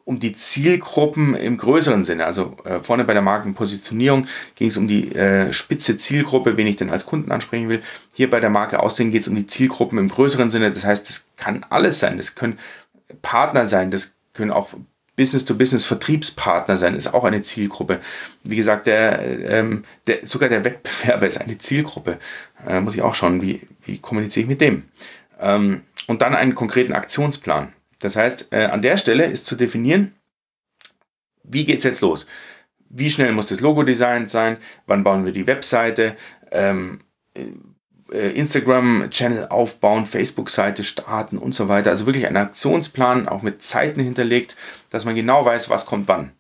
um 0.06 0.20
die 0.20 0.34
Zielgruppen 0.34 1.36
im 1.36 1.58
größeren 1.58 2.04
Sinne. 2.04 2.26
Also 2.26 2.56
äh, 2.64 2.80
vorne 2.80 3.04
bei 3.04 3.14
der 3.14 3.24
Markenpositionierung 3.24 4.28
ging 4.54 4.70
es 4.70 4.78
um 4.78 4.88
die 4.88 5.14
äh, 5.16 5.52
spitze 5.52 5.98
Zielgruppe, 5.98 6.58
wen 6.58 6.68
ich 6.68 6.76
denn 6.76 6.92
als 6.92 7.08
Kunden 7.08 7.32
ansprechen 7.32 7.70
will. 7.70 7.82
Hier 8.14 8.30
bei 8.30 8.40
der 8.40 8.52
Marke 8.52 8.80
Ausdenken 8.80 9.12
geht 9.12 9.24
es 9.24 9.28
um 9.28 9.36
die 9.36 9.48
Zielgruppen 9.48 9.98
im 9.98 10.10
größeren 10.10 10.52
Sinne. 10.52 10.72
Das 10.72 10.86
heißt, 10.86 11.10
das 11.10 11.30
kann 11.38 11.66
alles 11.70 12.00
sein. 12.00 12.18
Das 12.18 12.36
können 12.36 12.60
Partner 13.24 13.66
sein, 13.66 13.90
das 13.90 14.16
können 14.34 14.52
auch 14.52 14.70
Business-to-Business-Vertriebspartner 15.16 16.78
sein, 16.78 16.96
ist 16.96 17.14
auch 17.14 17.24
eine 17.24 17.42
Zielgruppe. 17.42 18.02
Wie 18.44 18.58
gesagt, 18.58 18.88
der, 18.88 19.22
ähm, 19.50 19.86
der, 20.08 20.26
sogar 20.26 20.50
der 20.50 20.66
Wettbewerber 20.66 21.26
ist 21.26 21.40
eine 21.40 21.58
Zielgruppe. 21.58 22.20
Äh, 22.68 22.82
muss 22.82 22.96
ich 22.96 23.02
auch 23.02 23.16
schauen, 23.16 23.42
wie, 23.42 23.62
wie 23.86 23.98
kommuniziere 23.98 24.44
ich 24.44 24.50
mit 24.50 24.62
dem. 24.62 24.84
Ähm, 25.40 25.82
und 26.08 26.22
dann 26.22 26.36
einen 26.36 26.54
konkreten 26.54 26.94
Aktionsplan. 26.94 27.72
Das 28.00 28.16
heißt, 28.16 28.52
äh, 28.52 28.66
an 28.66 28.82
der 28.82 28.98
Stelle 28.98 29.26
ist 29.26 29.46
zu 29.46 29.56
definieren, 29.56 30.14
wie 31.44 31.66
geht 31.66 31.80
es 31.80 31.84
jetzt 31.84 32.02
los? 32.02 32.26
Wie 32.90 33.12
schnell 33.12 33.32
muss 33.32 33.48
das 33.48 33.62
Logo 33.62 33.84
designt 33.84 34.30
sein? 34.30 34.58
Wann 34.86 35.04
bauen 35.04 35.26
wir 35.26 35.32
die 35.32 35.48
Webseite? 35.48 36.16
Ähm, 36.52 37.00
äh, 38.12 38.30
Instagram-Channel 38.32 39.48
aufbauen, 39.48 40.06
Facebook-Seite 40.06 40.84
starten 40.84 41.38
und 41.38 41.56
so 41.56 41.68
weiter. 41.68 41.90
Also 41.90 42.06
wirklich 42.06 42.28
ein 42.28 42.38
Aktionsplan, 42.38 43.28
auch 43.28 43.42
mit 43.42 43.64
Zeiten 43.64 44.00
hinterlegt, 44.00 44.56
dass 44.92 45.06
man 45.06 45.16
genau 45.16 45.44
weiß, 45.44 45.70
was 45.70 45.86
kommt 45.86 46.08
wann. 46.08 46.32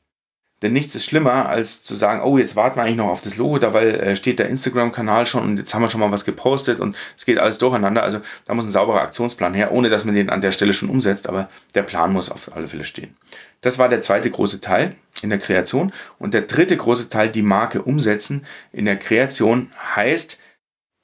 Denn 0.62 0.72
nichts 0.72 0.96
ist 0.96 1.06
schlimmer, 1.06 1.50
als 1.50 1.84
zu 1.84 1.96
sagen, 1.96 2.24
oh, 2.24 2.38
jetzt 2.38 2.56
warten 2.56 2.78
wir 2.78 2.84
eigentlich 2.84 2.96
noch 2.96 3.10
auf 3.10 3.22
das 3.22 3.36
Logo, 3.36 3.60
da 3.60 3.74
äh, 3.74 4.16
steht 4.16 4.40
der 4.40 4.48
Instagram-Kanal 4.48 5.26
schon 5.26 5.44
und 5.44 5.58
jetzt 5.58 5.74
haben 5.74 5.82
wir 5.82 5.90
schon 5.90 6.00
mal 6.00 6.12
was 6.12 6.24
gepostet 6.24 6.80
und 6.80 6.96
es 7.18 7.26
geht 7.26 7.40
alles 7.40 7.58
durcheinander. 7.58 8.04
Also 8.04 8.22
da 8.46 8.54
muss 8.54 8.64
ein 8.66 8.72
sauberer 8.72 9.02
Aktionsplan 9.02 9.54
her, 9.54 9.74
ohne 9.74 9.90
dass 9.90 10.06
man 10.06 10.16
den 10.16 10.30
an 10.30 10.40
der 10.40 10.54
Stelle 10.54 10.74
schon 10.74 10.90
umsetzt, 10.90 11.28
aber 11.28 11.50
der 11.74 11.84
Plan 11.84 12.14
muss 12.14 12.32
auf 12.32 12.56
alle 12.56 12.68
Fälle 12.68 12.86
stehen. 12.86 13.18
Das 13.60 13.80
war 13.80 13.90
der 13.90 14.00
zweite 14.00 14.32
große 14.32 14.62
Teil 14.62 14.96
in 15.22 15.30
der 15.30 15.40
Kreation. 15.40 15.92
Und 16.20 16.34
der 16.34 16.44
dritte 16.44 16.78
große 16.78 17.10
Teil, 17.10 17.30
die 17.30 17.42
Marke 17.42 17.82
umsetzen 17.82 18.46
in 18.72 18.86
der 18.86 18.98
Kreation, 18.98 19.72
heißt, 19.96 20.40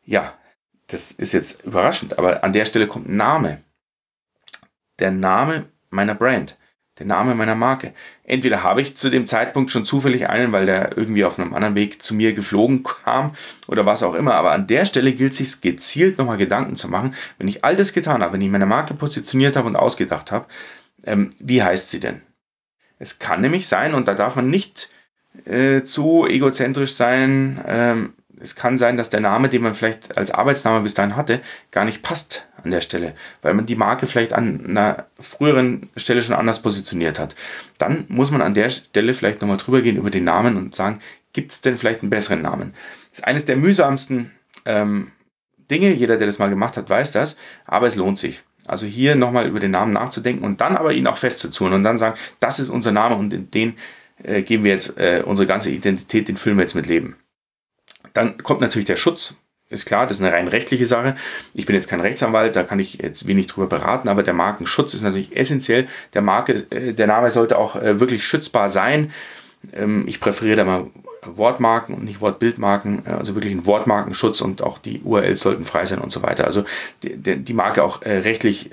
ja, 0.06 0.34
das 0.88 1.12
ist 1.12 1.34
jetzt 1.34 1.64
überraschend, 1.64 2.18
aber 2.18 2.44
an 2.44 2.54
der 2.54 2.66
Stelle 2.66 2.88
kommt 2.88 3.10
Name. 3.10 3.62
Der 5.00 5.12
Name 5.12 5.66
meiner 5.90 6.16
Brand 6.16 6.58
der 7.02 7.08
Name 7.08 7.34
meiner 7.34 7.56
Marke. 7.56 7.94
Entweder 8.24 8.62
habe 8.62 8.82
ich 8.82 8.96
zu 8.96 9.10
dem 9.10 9.26
Zeitpunkt 9.26 9.72
schon 9.72 9.86
zufällig 9.86 10.30
einen, 10.30 10.52
weil 10.52 10.68
der 10.68 10.96
irgendwie 10.96 11.26
auf 11.26 11.40
einem 11.40 11.54
anderen 11.54 11.74
Weg 11.74 12.04
zu 12.04 12.14
mir 12.14 12.34
geflogen 12.34 12.84
kam 12.84 13.34
oder 13.68 13.86
was 13.86 14.04
auch 14.04 14.14
immer. 14.14 14.36
Aber 14.36 14.52
an 14.52 14.68
der 14.68 14.86
Stelle 14.86 15.14
gilt 15.14 15.32
es 15.32 15.38
sich 15.40 15.62
gezielt 15.62 16.20
nochmal 16.20 16.38
Gedanken 16.38 16.76
zu 16.76 16.90
machen, 16.90 17.16
wenn 17.40 17.48
ich 17.48 17.66
all 17.66 17.76
das 17.76 17.94
getan 17.94 18.22
habe, 18.22 18.34
wenn 18.34 18.42
ich 18.42 18.52
meine 18.52 18.68
Marke 18.68 18.94
positioniert 18.94 19.56
habe 19.56 19.68
und 19.68 19.76
ausgedacht 19.76 20.32
habe, 20.32 20.46
ähm, 21.04 21.32
wie 21.40 21.64
heißt 21.64 21.90
sie 21.90 22.00
denn? 22.00 22.22
Es 23.00 23.18
kann 23.18 23.42
nämlich 23.42 23.68
sein, 23.68 23.96
und 23.96 24.08
da 24.08 24.14
darf 24.14 24.36
man 24.36 24.50
nicht 24.50 24.90
äh, 25.46 25.82
zu 25.82 26.28
egozentrisch 26.28 26.94
sein, 26.94 27.64
ähm, 27.66 28.14
es 28.42 28.56
kann 28.56 28.78
sein, 28.78 28.98
dass 28.98 29.10
der 29.10 29.20
Name, 29.20 29.50
den 29.50 29.62
man 29.62 29.76
vielleicht 29.76 30.18
als 30.18 30.32
Arbeitsname 30.32 30.82
bis 30.82 30.94
dahin 30.94 31.16
hatte, 31.16 31.42
gar 31.72 31.86
nicht 31.86 32.02
passt 32.02 32.48
an 32.64 32.72
der 32.72 32.82
Stelle, 32.82 33.14
weil 33.42 33.54
man 33.54 33.66
die 33.66 33.76
Marke 33.76 34.08
vielleicht 34.08 34.34
an 34.34 34.66
einer 34.66 35.06
früheren 35.20 35.90
Stelle 35.96 36.22
schon 36.22 36.36
anders 36.36 36.62
positioniert 36.62 37.20
hat. 37.20 37.36
Dann 37.78 38.06
muss 38.08 38.32
man 38.32 38.42
an 38.42 38.54
der 38.54 38.70
Stelle 38.70 39.14
vielleicht 39.14 39.42
nochmal 39.42 39.58
drüber 39.58 39.82
gehen 39.82 39.98
über 39.98 40.10
den 40.10 40.24
Namen 40.24 40.58
und 40.58 40.76
sagen, 40.76 41.00
gibt 41.34 41.52
es 41.52 41.62
denn 41.62 41.78
vielleicht 41.78 42.02
einen 42.02 42.10
besseren 42.10 42.42
Namen? 42.42 42.74
Das 43.12 43.20
ist 43.20 43.26
eines 43.26 43.46
der 43.46 43.58
mühsamsten 43.58 44.32
ähm, 44.66 45.12
Dinge. 45.70 45.94
Jeder, 45.94 46.18
der 46.18 46.28
das 46.28 46.40
mal 46.40 46.50
gemacht 46.50 46.78
hat, 46.78 46.90
weiß 46.90 47.12
das. 47.12 47.38
Aber 47.66 47.88
es 47.88 47.96
lohnt 47.96 48.20
sich. 48.20 48.42
Also 48.68 48.86
hier 48.86 49.16
nochmal 49.16 49.48
über 49.48 49.60
den 49.60 49.72
Namen 49.72 49.94
nachzudenken 49.94 50.44
und 50.44 50.62
dann 50.62 50.76
aber 50.78 50.94
ihn 50.94 51.08
auch 51.08 51.18
festzuzurren 51.18 51.74
und 51.74 51.84
dann 51.84 51.98
sagen, 51.98 52.18
das 52.40 52.60
ist 52.60 52.70
unser 52.70 52.92
Name 52.92 53.16
und 53.16 53.34
in 53.34 53.50
den 53.50 53.76
äh, 54.24 54.44
geben 54.44 54.64
wir 54.64 54.72
jetzt 54.72 54.98
äh, 54.98 55.24
unsere 55.26 55.48
ganze 55.48 55.72
Identität, 55.72 56.28
den 56.28 56.38
füllen 56.38 56.58
wir 56.58 56.64
jetzt 56.64 56.76
mit 56.76 56.86
Leben. 56.86 57.16
Dann 58.14 58.38
kommt 58.38 58.62
natürlich 58.62 58.88
der 58.88 58.98
Schutz. 58.98 59.36
Ist 59.72 59.86
klar, 59.86 60.06
das 60.06 60.18
ist 60.18 60.24
eine 60.24 60.34
rein 60.34 60.50
rechtliche 60.50 60.86
Sache. 60.86 61.16
Ich 61.54 61.66
bin 61.66 61.76
jetzt 61.76 61.88
kein 61.88 62.02
Rechtsanwalt, 62.02 62.58
da 62.58 62.64
kann 62.64 62.80
ich 62.80 62.96
jetzt 62.96 63.26
wenig 63.26 63.48
drüber 63.48 63.68
beraten, 63.68 64.10
aber 64.10 64.22
der 64.22 64.34
Markenschutz 64.34 64.94
ist 64.94 65.02
natürlich 65.02 65.36
essentiell. 65.36 65.88
Der 66.14 66.22
Marke, 66.22 66.66
äh, 66.72 66.92
der 66.92 67.08
Name 67.08 67.32
sollte 67.32 67.58
auch 67.58 67.78
äh, 67.78 68.02
wirklich 68.02 68.28
schützbar 68.28 68.68
sein. 68.68 69.14
Ähm, 69.72 70.04
ich 70.08 70.20
präferiere 70.20 70.58
da 70.58 70.64
mal 70.66 70.88
Wortmarken 71.24 71.96
und 71.96 72.04
nicht 72.04 72.20
Wortbildmarken, 72.20 73.06
äh, 73.06 73.12
also 73.12 73.34
wirklich 73.36 73.54
ein 73.54 73.66
Wortmarkenschutz 73.66 74.42
und 74.42 74.62
auch 74.62 74.78
die 74.78 75.00
URLs 75.04 75.40
sollten 75.40 75.64
frei 75.64 75.86
sein 75.86 76.00
und 76.00 76.12
so 76.12 76.22
weiter. 76.22 76.44
Also 76.44 76.66
die, 77.02 77.16
die 77.18 77.54
Marke 77.54 77.82
auch 77.86 78.02
rechtlich 78.02 78.72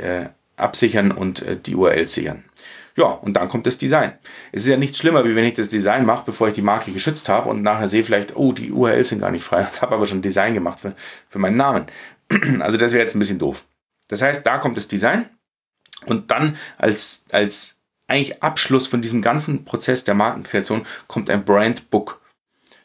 absichern 0.56 1.12
und 1.12 1.44
die 1.66 1.76
URLs 1.76 2.14
sichern. 2.14 2.42
Ja, 2.98 3.06
und 3.06 3.34
dann 3.34 3.48
kommt 3.48 3.64
das 3.64 3.78
Design. 3.78 4.14
Es 4.50 4.62
ist 4.62 4.68
ja 4.68 4.76
nichts 4.76 4.98
schlimmer, 4.98 5.24
wie 5.24 5.36
wenn 5.36 5.44
ich 5.44 5.54
das 5.54 5.68
Design 5.68 6.04
mache, 6.04 6.24
bevor 6.26 6.48
ich 6.48 6.54
die 6.54 6.62
Marke 6.62 6.90
geschützt 6.90 7.28
habe 7.28 7.48
und 7.48 7.62
nachher 7.62 7.86
sehe 7.86 8.02
vielleicht, 8.02 8.34
oh, 8.34 8.50
die 8.50 8.72
URLs 8.72 9.10
sind 9.10 9.20
gar 9.20 9.30
nicht 9.30 9.44
frei 9.44 9.60
und 9.72 9.80
habe 9.80 9.94
aber 9.94 10.04
schon 10.04 10.20
Design 10.20 10.52
gemacht 10.52 10.80
für, 10.80 10.96
für 11.28 11.38
meinen 11.38 11.56
Namen. 11.56 11.86
Also 12.58 12.76
das 12.76 12.92
wäre 12.92 13.02
jetzt 13.02 13.14
ein 13.14 13.20
bisschen 13.20 13.38
doof. 13.38 13.66
Das 14.08 14.20
heißt, 14.20 14.44
da 14.44 14.58
kommt 14.58 14.76
das 14.76 14.88
Design 14.88 15.26
und 16.06 16.32
dann 16.32 16.56
als, 16.76 17.24
als 17.30 17.76
eigentlich 18.08 18.42
Abschluss 18.42 18.88
von 18.88 19.00
diesem 19.00 19.22
ganzen 19.22 19.64
Prozess 19.64 20.02
der 20.02 20.14
Markenkreation 20.14 20.84
kommt 21.06 21.30
ein 21.30 21.44
Brandbook. 21.44 22.20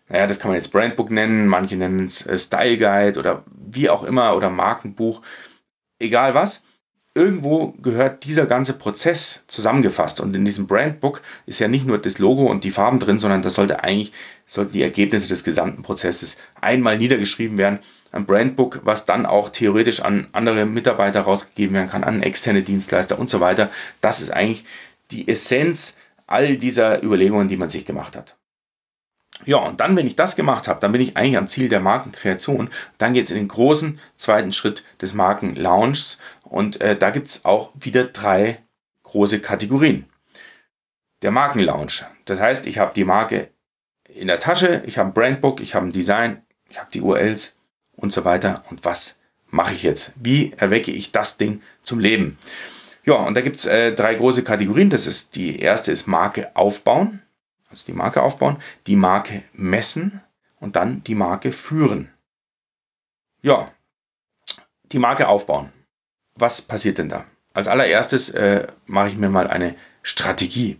Naja, 0.09 0.27
das 0.27 0.39
kann 0.39 0.49
man 0.49 0.57
jetzt 0.57 0.71
Brandbook 0.71 1.09
nennen, 1.09 1.47
manche 1.47 1.75
nennen 1.75 2.05
es 2.05 2.43
Style 2.43 2.77
Guide 2.77 3.19
oder 3.19 3.43
wie 3.47 3.89
auch 3.89 4.03
immer 4.03 4.35
oder 4.35 4.51
Markenbuch. 4.51 5.23
Egal 5.97 6.35
was 6.35 6.61
irgendwo 7.15 7.73
gehört 7.81 8.25
dieser 8.25 8.45
ganze 8.45 8.73
Prozess 8.73 9.43
zusammengefasst. 9.47 10.19
Und 10.19 10.35
in 10.35 10.45
diesem 10.45 10.67
Brandbook 10.67 11.21
ist 11.45 11.59
ja 11.59 11.67
nicht 11.67 11.85
nur 11.85 11.99
das 11.99 12.19
Logo 12.19 12.49
und 12.49 12.63
die 12.63 12.71
Farben 12.71 12.99
drin, 12.99 13.19
sondern 13.19 13.41
das 13.41 13.55
sollte 13.55 13.83
eigentlich, 13.83 14.13
sollten 14.45 14.73
die 14.73 14.81
Ergebnisse 14.81 15.29
des 15.29 15.43
gesamten 15.43 15.83
Prozesses 15.83 16.37
einmal 16.59 16.97
niedergeschrieben 16.97 17.57
werden. 17.57 17.79
Ein 18.11 18.25
Brandbook, 18.25 18.81
was 18.83 19.05
dann 19.05 19.25
auch 19.25 19.49
theoretisch 19.49 20.01
an 20.01 20.27
andere 20.31 20.65
Mitarbeiter 20.65 21.21
rausgegeben 21.21 21.75
werden 21.75 21.89
kann, 21.89 22.03
an 22.03 22.21
externe 22.21 22.61
Dienstleister 22.61 23.17
und 23.17 23.29
so 23.29 23.39
weiter. 23.39 23.69
Das 24.01 24.21
ist 24.21 24.31
eigentlich 24.31 24.65
die 25.11 25.27
Essenz 25.27 25.97
all 26.27 26.57
dieser 26.57 27.03
Überlegungen, 27.03 27.47
die 27.47 27.57
man 27.57 27.69
sich 27.69 27.85
gemacht 27.85 28.15
hat. 28.15 28.35
Ja, 29.45 29.57
und 29.57 29.79
dann, 29.79 29.95
wenn 29.95 30.07
ich 30.07 30.15
das 30.15 30.35
gemacht 30.35 30.67
habe, 30.67 30.79
dann 30.79 30.91
bin 30.91 31.01
ich 31.01 31.17
eigentlich 31.17 31.37
am 31.37 31.47
Ziel 31.47 31.69
der 31.69 31.79
Markenkreation. 31.79 32.69
Dann 32.97 33.13
geht 33.13 33.25
es 33.25 33.31
in 33.31 33.37
den 33.37 33.47
großen 33.47 33.99
zweiten 34.15 34.53
Schritt 34.53 34.83
des 35.01 35.13
Markenlaunchs. 35.13 36.19
Und 36.43 36.81
äh, 36.81 36.97
da 36.97 37.09
gibt 37.09 37.27
es 37.27 37.45
auch 37.45 37.71
wieder 37.79 38.05
drei 38.05 38.59
große 39.03 39.39
Kategorien. 39.39 40.05
Der 41.21 41.31
Markenlaunch. 41.31 42.05
Das 42.25 42.39
heißt, 42.39 42.67
ich 42.67 42.79
habe 42.79 42.93
die 42.93 43.05
Marke 43.05 43.49
in 44.07 44.27
der 44.27 44.39
Tasche, 44.39 44.83
ich 44.85 44.97
habe 44.97 45.09
ein 45.09 45.13
Brandbook, 45.13 45.61
ich 45.61 45.75
habe 45.75 45.87
ein 45.87 45.91
Design, 45.91 46.43
ich 46.69 46.79
habe 46.79 46.89
die 46.93 47.01
URLs 47.01 47.55
und 47.95 48.13
so 48.13 48.25
weiter. 48.25 48.63
Und 48.69 48.85
was 48.85 49.19
mache 49.49 49.73
ich 49.73 49.83
jetzt? 49.83 50.13
Wie 50.15 50.53
erwecke 50.57 50.91
ich 50.91 51.11
das 51.11 51.37
Ding 51.37 51.61
zum 51.81 51.99
Leben? 51.99 52.37
Ja, 53.05 53.15
und 53.15 53.33
da 53.35 53.41
gibt 53.41 53.57
es 53.57 53.65
äh, 53.65 53.93
drei 53.93 54.15
große 54.15 54.43
Kategorien. 54.43 54.89
Das 54.89 55.07
ist 55.07 55.35
die 55.35 55.59
erste 55.59 55.91
ist 55.91 56.07
Marke 56.07 56.55
aufbauen 56.55 57.22
also 57.73 57.85
die 57.87 57.93
Marke 57.93 58.21
aufbauen, 58.21 58.57
die 58.85 58.95
Marke 58.95 59.43
messen 59.53 60.21
und 60.59 60.75
dann 60.75 61.03
die 61.03 61.15
Marke 61.15 61.51
führen. 61.51 62.11
Ja, 63.41 63.71
die 64.83 64.99
Marke 64.99 65.27
aufbauen. 65.27 65.73
Was 66.35 66.61
passiert 66.61 66.99
denn 66.99 67.09
da? 67.09 67.25
Als 67.53 67.67
allererstes 67.67 68.29
äh, 68.29 68.67
mache 68.85 69.09
ich 69.09 69.17
mir 69.17 69.29
mal 69.29 69.47
eine 69.47 69.75
Strategie. 70.03 70.79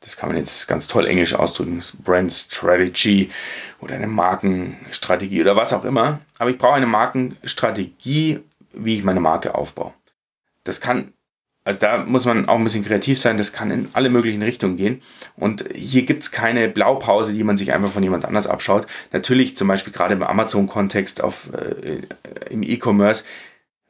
Das 0.00 0.16
kann 0.16 0.28
man 0.28 0.38
jetzt 0.38 0.68
ganz 0.68 0.88
toll 0.88 1.06
englisch 1.06 1.34
ausdrücken, 1.34 1.82
Brand 2.02 2.32
Strategy 2.32 3.30
oder 3.80 3.94
eine 3.94 4.06
Markenstrategie 4.06 5.42
oder 5.42 5.56
was 5.56 5.72
auch 5.72 5.84
immer. 5.84 6.20
Aber 6.38 6.48
ich 6.50 6.58
brauche 6.58 6.74
eine 6.74 6.86
Markenstrategie, 6.86 8.40
wie 8.72 8.96
ich 8.96 9.04
meine 9.04 9.20
Marke 9.20 9.54
aufbaue. 9.54 9.92
Das 10.64 10.80
kann 10.80 11.12
also 11.66 11.80
da 11.80 12.04
muss 12.04 12.24
man 12.24 12.48
auch 12.48 12.58
ein 12.58 12.62
bisschen 12.62 12.84
kreativ 12.84 13.18
sein, 13.18 13.38
das 13.38 13.52
kann 13.52 13.72
in 13.72 13.88
alle 13.92 14.08
möglichen 14.08 14.40
Richtungen 14.40 14.76
gehen. 14.76 15.02
Und 15.36 15.64
hier 15.74 16.04
gibt's 16.04 16.30
keine 16.30 16.68
Blaupause, 16.68 17.32
die 17.32 17.42
man 17.42 17.58
sich 17.58 17.72
einfach 17.72 17.90
von 17.90 18.04
jemand 18.04 18.24
anders 18.24 18.46
abschaut. 18.46 18.86
Natürlich 19.12 19.56
zum 19.56 19.66
Beispiel 19.66 19.92
gerade 19.92 20.14
im 20.14 20.22
Amazon-Kontext 20.22 21.22
äh, 21.22 22.02
im 22.50 22.62
E-Commerce 22.62 23.24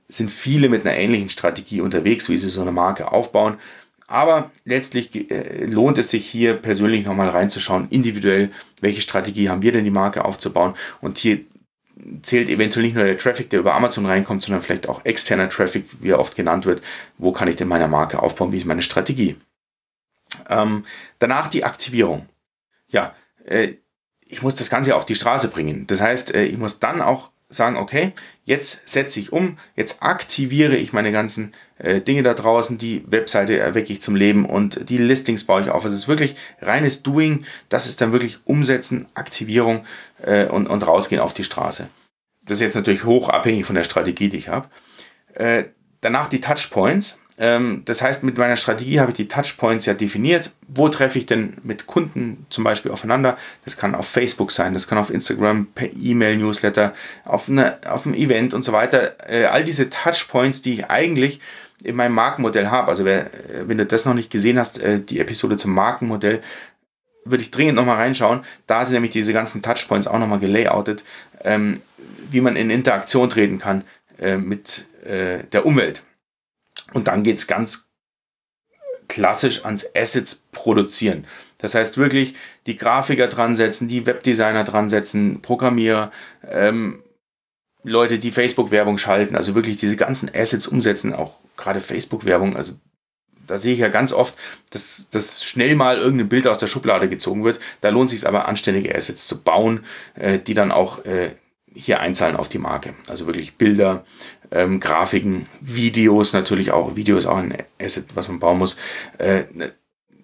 sind 0.08 0.30
viele 0.30 0.70
mit 0.70 0.86
einer 0.86 0.96
ähnlichen 0.96 1.28
Strategie 1.28 1.82
unterwegs, 1.82 2.30
wie 2.30 2.38
sie 2.38 2.48
so 2.48 2.62
eine 2.62 2.72
Marke 2.72 3.12
aufbauen. 3.12 3.58
Aber 4.06 4.50
letztlich 4.64 5.30
äh, 5.30 5.66
lohnt 5.66 5.98
es 5.98 6.08
sich 6.10 6.26
hier 6.26 6.54
persönlich 6.54 7.04
nochmal 7.04 7.28
reinzuschauen, 7.28 7.88
individuell, 7.90 8.52
welche 8.80 9.02
Strategie 9.02 9.50
haben 9.50 9.60
wir 9.60 9.72
denn 9.72 9.84
die 9.84 9.90
Marke 9.90 10.24
aufzubauen. 10.24 10.72
Und 11.02 11.18
hier 11.18 11.40
zählt 12.22 12.48
eventuell 12.48 12.84
nicht 12.84 12.94
nur 12.94 13.04
der 13.04 13.18
Traffic, 13.18 13.50
der 13.50 13.60
über 13.60 13.74
Amazon 13.74 14.06
reinkommt, 14.06 14.42
sondern 14.42 14.62
vielleicht 14.62 14.88
auch 14.88 15.04
externer 15.04 15.48
Traffic, 15.48 15.86
wie 16.00 16.10
er 16.10 16.18
oft 16.18 16.36
genannt 16.36 16.66
wird. 16.66 16.82
Wo 17.18 17.32
kann 17.32 17.48
ich 17.48 17.56
denn 17.56 17.68
meine 17.68 17.88
Marke 17.88 18.22
aufbauen? 18.22 18.52
Wie 18.52 18.58
ist 18.58 18.66
meine 18.66 18.82
Strategie? 18.82 19.36
Ähm, 20.48 20.84
danach 21.18 21.48
die 21.48 21.64
Aktivierung. 21.64 22.28
Ja, 22.88 23.14
äh, 23.44 23.74
ich 24.20 24.42
muss 24.42 24.56
das 24.56 24.70
Ganze 24.70 24.94
auf 24.94 25.06
die 25.06 25.14
Straße 25.14 25.48
bringen. 25.48 25.86
Das 25.86 26.00
heißt, 26.00 26.34
äh, 26.34 26.44
ich 26.44 26.58
muss 26.58 26.78
dann 26.78 27.00
auch 27.00 27.30
sagen, 27.48 27.76
okay, 27.76 28.12
jetzt 28.44 28.88
setze 28.88 29.20
ich 29.20 29.32
um, 29.32 29.58
jetzt 29.76 30.02
aktiviere 30.02 30.76
ich 30.76 30.92
meine 30.92 31.12
ganzen 31.12 31.52
äh, 31.78 32.00
Dinge 32.00 32.22
da 32.22 32.34
draußen, 32.34 32.76
die 32.76 33.04
Webseite 33.06 33.58
erwecke 33.58 33.92
ich 33.92 34.02
zum 34.02 34.16
Leben 34.16 34.46
und 34.46 34.88
die 34.88 34.98
Listings 34.98 35.44
baue 35.44 35.62
ich 35.62 35.70
auf. 35.70 35.84
Also 35.84 35.94
es 35.94 36.02
ist 36.02 36.08
wirklich 36.08 36.34
reines 36.60 37.02
Doing, 37.02 37.44
das 37.68 37.86
ist 37.86 38.00
dann 38.00 38.12
wirklich 38.12 38.38
Umsetzen, 38.44 39.06
Aktivierung 39.14 39.84
äh, 40.22 40.46
und, 40.46 40.66
und 40.66 40.86
rausgehen 40.86 41.20
auf 41.20 41.34
die 41.34 41.44
Straße. 41.44 41.88
Das 42.44 42.56
ist 42.56 42.62
jetzt 42.62 42.76
natürlich 42.76 43.04
hoch 43.04 43.28
abhängig 43.28 43.66
von 43.66 43.76
der 43.76 43.84
Strategie, 43.84 44.28
die 44.28 44.38
ich 44.38 44.48
habe. 44.48 44.68
Äh, 45.34 45.64
danach 46.00 46.28
die 46.28 46.40
Touchpoints. 46.40 47.20
Ähm, 47.38 47.82
das 47.84 48.02
heißt, 48.02 48.22
mit 48.22 48.38
meiner 48.38 48.56
Strategie 48.56 49.00
habe 49.00 49.10
ich 49.10 49.16
die 49.16 49.28
Touchpoints 49.28 49.86
ja 49.86 49.94
definiert. 49.94 50.52
Wo 50.68 50.88
treffe 50.88 51.18
ich 51.18 51.26
denn 51.26 51.54
mit 51.62 51.86
Kunden 51.86 52.46
zum 52.48 52.64
Beispiel 52.64 52.90
aufeinander? 52.90 53.36
Das 53.64 53.76
kann 53.76 53.94
auf 53.94 54.08
Facebook 54.08 54.52
sein, 54.52 54.72
das 54.72 54.88
kann 54.88 54.98
auf 54.98 55.10
Instagram, 55.10 55.66
per 55.74 55.88
E-Mail, 55.94 56.38
Newsletter, 56.38 56.94
auf, 57.24 57.48
eine, 57.48 57.78
auf 57.88 58.06
einem 58.06 58.14
Event 58.14 58.54
und 58.54 58.64
so 58.64 58.72
weiter. 58.72 59.16
Äh, 59.28 59.44
all 59.44 59.64
diese 59.64 59.90
Touchpoints, 59.90 60.62
die 60.62 60.74
ich 60.74 60.90
eigentlich 60.90 61.40
in 61.82 61.94
meinem 61.94 62.14
Markenmodell 62.14 62.68
habe. 62.68 62.88
Also 62.88 63.04
wer, 63.04 63.26
äh, 63.26 63.68
wenn 63.68 63.78
du 63.78 63.84
das 63.84 64.06
noch 64.06 64.14
nicht 64.14 64.30
gesehen 64.30 64.58
hast, 64.58 64.78
äh, 64.78 65.00
die 65.00 65.20
Episode 65.20 65.56
zum 65.56 65.74
Markenmodell, 65.74 66.40
würde 67.26 67.42
ich 67.42 67.50
dringend 67.50 67.74
nochmal 67.74 67.96
reinschauen. 67.96 68.44
Da 68.66 68.84
sind 68.84 68.94
nämlich 68.94 69.12
diese 69.12 69.32
ganzen 69.32 69.60
Touchpoints 69.60 70.06
auch 70.06 70.18
nochmal 70.18 70.38
gelayoutet, 70.38 71.02
ähm, 71.42 71.80
wie 72.30 72.40
man 72.40 72.56
in 72.56 72.70
Interaktion 72.70 73.28
treten 73.28 73.58
kann 73.58 73.84
mit 74.18 74.86
der 74.98 75.66
Umwelt. 75.66 76.02
Und 76.92 77.08
dann 77.08 77.22
geht 77.22 77.38
es 77.38 77.46
ganz 77.46 77.88
klassisch 79.08 79.64
ans 79.64 79.86
Assets 79.94 80.44
produzieren. 80.52 81.26
Das 81.58 81.74
heißt 81.74 81.98
wirklich 81.98 82.34
die 82.66 82.76
Grafiker 82.76 83.28
dran 83.28 83.56
setzen, 83.56 83.88
die 83.88 84.06
Webdesigner 84.06 84.64
dran 84.64 84.88
setzen, 84.88 85.40
Programmierer, 85.42 86.10
ähm, 86.48 87.02
Leute, 87.82 88.18
die 88.18 88.32
Facebook-Werbung 88.32 88.98
schalten, 88.98 89.36
also 89.36 89.54
wirklich 89.54 89.76
diese 89.76 89.96
ganzen 89.96 90.28
Assets 90.34 90.66
umsetzen, 90.66 91.14
auch 91.14 91.34
gerade 91.56 91.80
Facebook-Werbung. 91.80 92.56
Also 92.56 92.74
da 93.46 93.58
sehe 93.58 93.74
ich 93.74 93.78
ja 93.78 93.88
ganz 93.88 94.12
oft, 94.12 94.34
dass, 94.70 95.08
dass 95.10 95.44
schnell 95.44 95.76
mal 95.76 95.98
irgendein 95.98 96.28
Bild 96.28 96.48
aus 96.48 96.58
der 96.58 96.66
Schublade 96.66 97.08
gezogen 97.08 97.44
wird. 97.44 97.60
Da 97.80 97.90
lohnt 97.90 98.10
sich 98.10 98.26
aber 98.26 98.48
anständige 98.48 98.94
Assets 98.94 99.28
zu 99.28 99.40
bauen, 99.40 99.84
äh, 100.14 100.40
die 100.40 100.54
dann 100.54 100.72
auch 100.72 101.04
äh, 101.04 101.36
hier 101.72 102.00
einzahlen 102.00 102.36
auf 102.36 102.48
die 102.48 102.58
Marke. 102.58 102.94
Also 103.08 103.26
wirklich 103.26 103.56
Bilder, 103.56 104.04
ähm, 104.50 104.80
Grafiken, 104.80 105.46
Videos 105.60 106.32
natürlich 106.32 106.70
auch. 106.70 106.96
Video 106.96 107.16
ist 107.16 107.26
auch 107.26 107.38
ein 107.38 107.56
Asset, 107.80 108.06
was 108.14 108.28
man 108.28 108.38
bauen 108.38 108.58
muss. 108.58 108.76
Äh, 109.18 109.44
ne, 109.52 109.72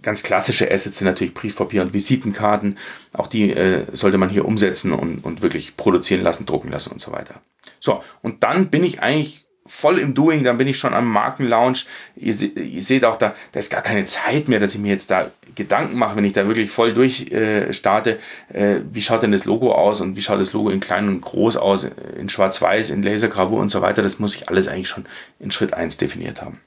ganz 0.02 0.22
klassische 0.22 0.70
Assets 0.70 0.98
sind 0.98 1.06
natürlich 1.06 1.34
Briefpapier 1.34 1.82
und 1.82 1.94
Visitenkarten. 1.94 2.78
Auch 3.12 3.26
die 3.26 3.50
äh, 3.50 3.86
sollte 3.92 4.18
man 4.18 4.28
hier 4.28 4.44
umsetzen 4.44 4.92
und, 4.92 5.24
und 5.24 5.42
wirklich 5.42 5.76
produzieren 5.76 6.22
lassen, 6.22 6.46
drucken 6.46 6.70
lassen 6.70 6.92
und 6.92 7.00
so 7.00 7.12
weiter. 7.12 7.40
So, 7.80 8.02
und 8.20 8.42
dann 8.42 8.68
bin 8.70 8.84
ich 8.84 9.00
eigentlich 9.00 9.46
voll 9.64 9.98
im 9.98 10.14
Doing, 10.14 10.44
dann 10.44 10.58
bin 10.58 10.66
ich 10.66 10.78
schon 10.78 10.94
am 10.94 11.06
Markenlaunch. 11.06 11.86
Ihr, 12.16 12.34
ihr 12.56 12.82
seht 12.82 13.04
auch 13.04 13.16
da, 13.16 13.34
da 13.52 13.58
ist 13.60 13.70
gar 13.70 13.82
keine 13.82 14.04
Zeit 14.04 14.48
mehr, 14.48 14.58
dass 14.58 14.74
ich 14.74 14.80
mir 14.80 14.90
jetzt 14.90 15.10
da 15.10 15.30
Gedanken 15.54 15.98
mache, 15.98 16.16
wenn 16.16 16.24
ich 16.24 16.32
da 16.32 16.46
wirklich 16.46 16.70
voll 16.70 16.94
durch 16.94 17.30
äh, 17.30 17.68
äh, 17.68 18.80
wie 18.90 19.02
schaut 19.02 19.22
denn 19.22 19.32
das 19.32 19.44
Logo 19.44 19.72
aus 19.72 20.00
und 20.00 20.16
wie 20.16 20.22
schaut 20.22 20.40
das 20.40 20.52
Logo 20.52 20.70
in 20.70 20.80
klein 20.80 21.08
und 21.08 21.20
groß 21.20 21.56
aus, 21.56 21.86
in 22.16 22.28
schwarz-weiß, 22.28 22.90
in 22.90 23.02
Lasergravur 23.02 23.60
und 23.60 23.68
so 23.68 23.82
weiter. 23.82 24.02
Das 24.02 24.18
muss 24.18 24.34
ich 24.34 24.48
alles 24.48 24.68
eigentlich 24.68 24.88
schon 24.88 25.06
in 25.38 25.50
Schritt 25.50 25.74
1 25.74 25.98
definiert 25.98 26.42
haben. 26.42 26.60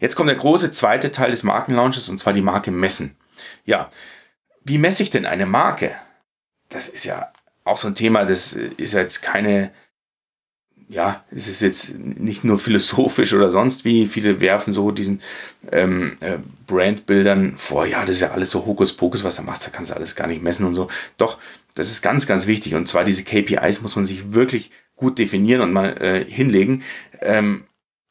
Jetzt 0.00 0.16
kommt 0.16 0.28
der 0.28 0.36
große 0.36 0.72
zweite 0.72 1.10
Teil 1.10 1.30
des 1.30 1.44
Markenlaunches 1.44 2.08
und 2.08 2.18
zwar 2.18 2.32
die 2.32 2.40
Marke 2.40 2.70
messen. 2.70 3.16
Ja, 3.64 3.90
wie 4.64 4.78
messe 4.78 5.02
ich 5.02 5.10
denn 5.10 5.26
eine 5.26 5.46
Marke? 5.46 5.94
Das 6.68 6.88
ist 6.88 7.04
ja 7.04 7.32
auch 7.64 7.76
so 7.76 7.88
ein 7.88 7.94
Thema, 7.94 8.24
das 8.24 8.52
ist 8.52 8.94
jetzt 8.94 9.22
keine 9.22 9.70
ja, 10.90 11.24
es 11.30 11.46
ist 11.46 11.62
jetzt 11.62 11.96
nicht 12.00 12.42
nur 12.42 12.58
philosophisch 12.58 13.32
oder 13.32 13.52
sonst 13.52 13.84
wie. 13.84 14.08
Viele 14.08 14.40
werfen 14.40 14.72
so 14.72 14.90
diesen 14.90 15.22
ähm, 15.70 16.16
äh, 16.18 16.38
Brandbildern 16.66 17.56
vor, 17.56 17.86
ja, 17.86 18.04
das 18.04 18.16
ist 18.16 18.22
ja 18.22 18.32
alles 18.32 18.50
so 18.50 18.66
Hokuspokus, 18.66 19.22
was 19.22 19.36
du 19.36 19.42
machst, 19.42 19.64
da 19.64 19.70
kannst 19.70 19.92
du 19.92 19.94
alles 19.94 20.16
gar 20.16 20.26
nicht 20.26 20.42
messen 20.42 20.66
und 20.66 20.74
so. 20.74 20.88
Doch, 21.16 21.38
das 21.76 21.92
ist 21.92 22.02
ganz, 22.02 22.26
ganz 22.26 22.48
wichtig. 22.48 22.74
Und 22.74 22.88
zwar 22.88 23.04
diese 23.04 23.22
KPIs 23.22 23.82
muss 23.82 23.94
man 23.94 24.04
sich 24.04 24.32
wirklich 24.32 24.72
gut 24.96 25.18
definieren 25.18 25.60
und 25.60 25.72
mal 25.72 25.96
äh, 26.02 26.24
hinlegen. 26.24 26.82
Ähm, 27.20 27.66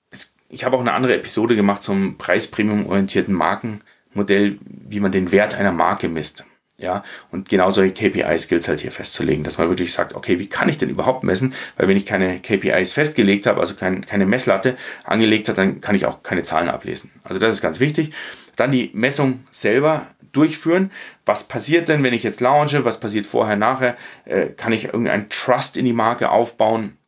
es, 0.09 0.35
ich 0.47 0.63
habe 0.63 0.77
auch 0.77 0.81
eine 0.81 0.93
andere 0.93 1.15
Episode 1.15 1.57
gemacht 1.57 1.83
zum 1.83 2.17
preispremium-orientierten 2.17 3.33
Markenmodell, 3.33 4.57
wie 4.61 5.01
man 5.01 5.11
den 5.11 5.33
Wert 5.33 5.53
einer 5.53 5.73
Marke 5.73 6.07
misst. 6.07 6.45
Ja, 6.79 7.03
und 7.29 7.49
genau 7.49 7.69
solche 7.71 7.93
KPIs 7.93 8.47
gilt 8.47 8.61
es 8.61 8.69
halt 8.69 8.79
hier 8.79 8.91
festzulegen, 8.91 9.43
dass 9.43 9.57
man 9.57 9.67
wirklich 9.67 9.91
sagt, 9.91 10.15
okay, 10.15 10.39
wie 10.39 10.47
kann 10.47 10.69
ich 10.69 10.77
denn 10.77 10.89
überhaupt 10.89 11.25
messen? 11.25 11.53
Weil 11.75 11.89
wenn 11.89 11.97
ich 11.97 12.05
keine 12.05 12.39
KPIs 12.39 12.93
festgelegt 12.93 13.45
habe, 13.47 13.59
also 13.59 13.75
kein, 13.75 14.05
keine 14.05 14.25
Messlatte 14.25 14.77
angelegt 15.03 15.49
habe, 15.49 15.57
dann 15.57 15.81
kann 15.81 15.95
ich 15.95 16.05
auch 16.05 16.23
keine 16.23 16.43
Zahlen 16.43 16.69
ablesen. 16.69 17.11
Also 17.23 17.37
das 17.37 17.55
ist 17.55 17.61
ganz 17.61 17.81
wichtig. 17.81 18.13
Dann 18.55 18.71
die 18.71 18.91
Messung 18.93 19.41
selber 19.51 20.07
durchführen. 20.31 20.91
Was 21.25 21.43
passiert 21.47 21.89
denn, 21.89 22.01
wenn 22.01 22.13
ich 22.13 22.23
jetzt 22.23 22.39
launche? 22.39 22.85
Was 22.85 22.99
passiert 22.99 23.27
vorher, 23.27 23.57
nachher? 23.57 23.97
Äh, 24.23 24.47
kann 24.47 24.71
ich 24.71 24.85
irgendeinen 24.85 25.27
Trust 25.27 25.75
in 25.75 25.83
die 25.83 25.93
Marke 25.93 26.29
aufbauen? 26.29 26.98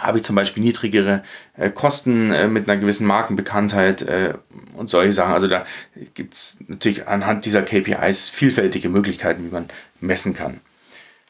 Habe 0.00 0.18
ich 0.18 0.24
zum 0.24 0.36
Beispiel 0.36 0.62
niedrigere 0.62 1.22
äh, 1.56 1.70
Kosten 1.70 2.32
äh, 2.32 2.48
mit 2.48 2.68
einer 2.68 2.80
gewissen 2.80 3.06
Markenbekanntheit 3.06 4.02
äh, 4.02 4.34
und 4.74 4.90
solche 4.90 5.12
Sachen. 5.12 5.32
Also 5.32 5.46
da 5.46 5.64
gibt 6.14 6.34
es 6.34 6.58
natürlich 6.66 7.06
anhand 7.06 7.44
dieser 7.44 7.62
KPIs 7.62 8.28
vielfältige 8.28 8.88
Möglichkeiten, 8.88 9.44
wie 9.44 9.52
man 9.52 9.68
messen 10.00 10.34
kann. 10.34 10.60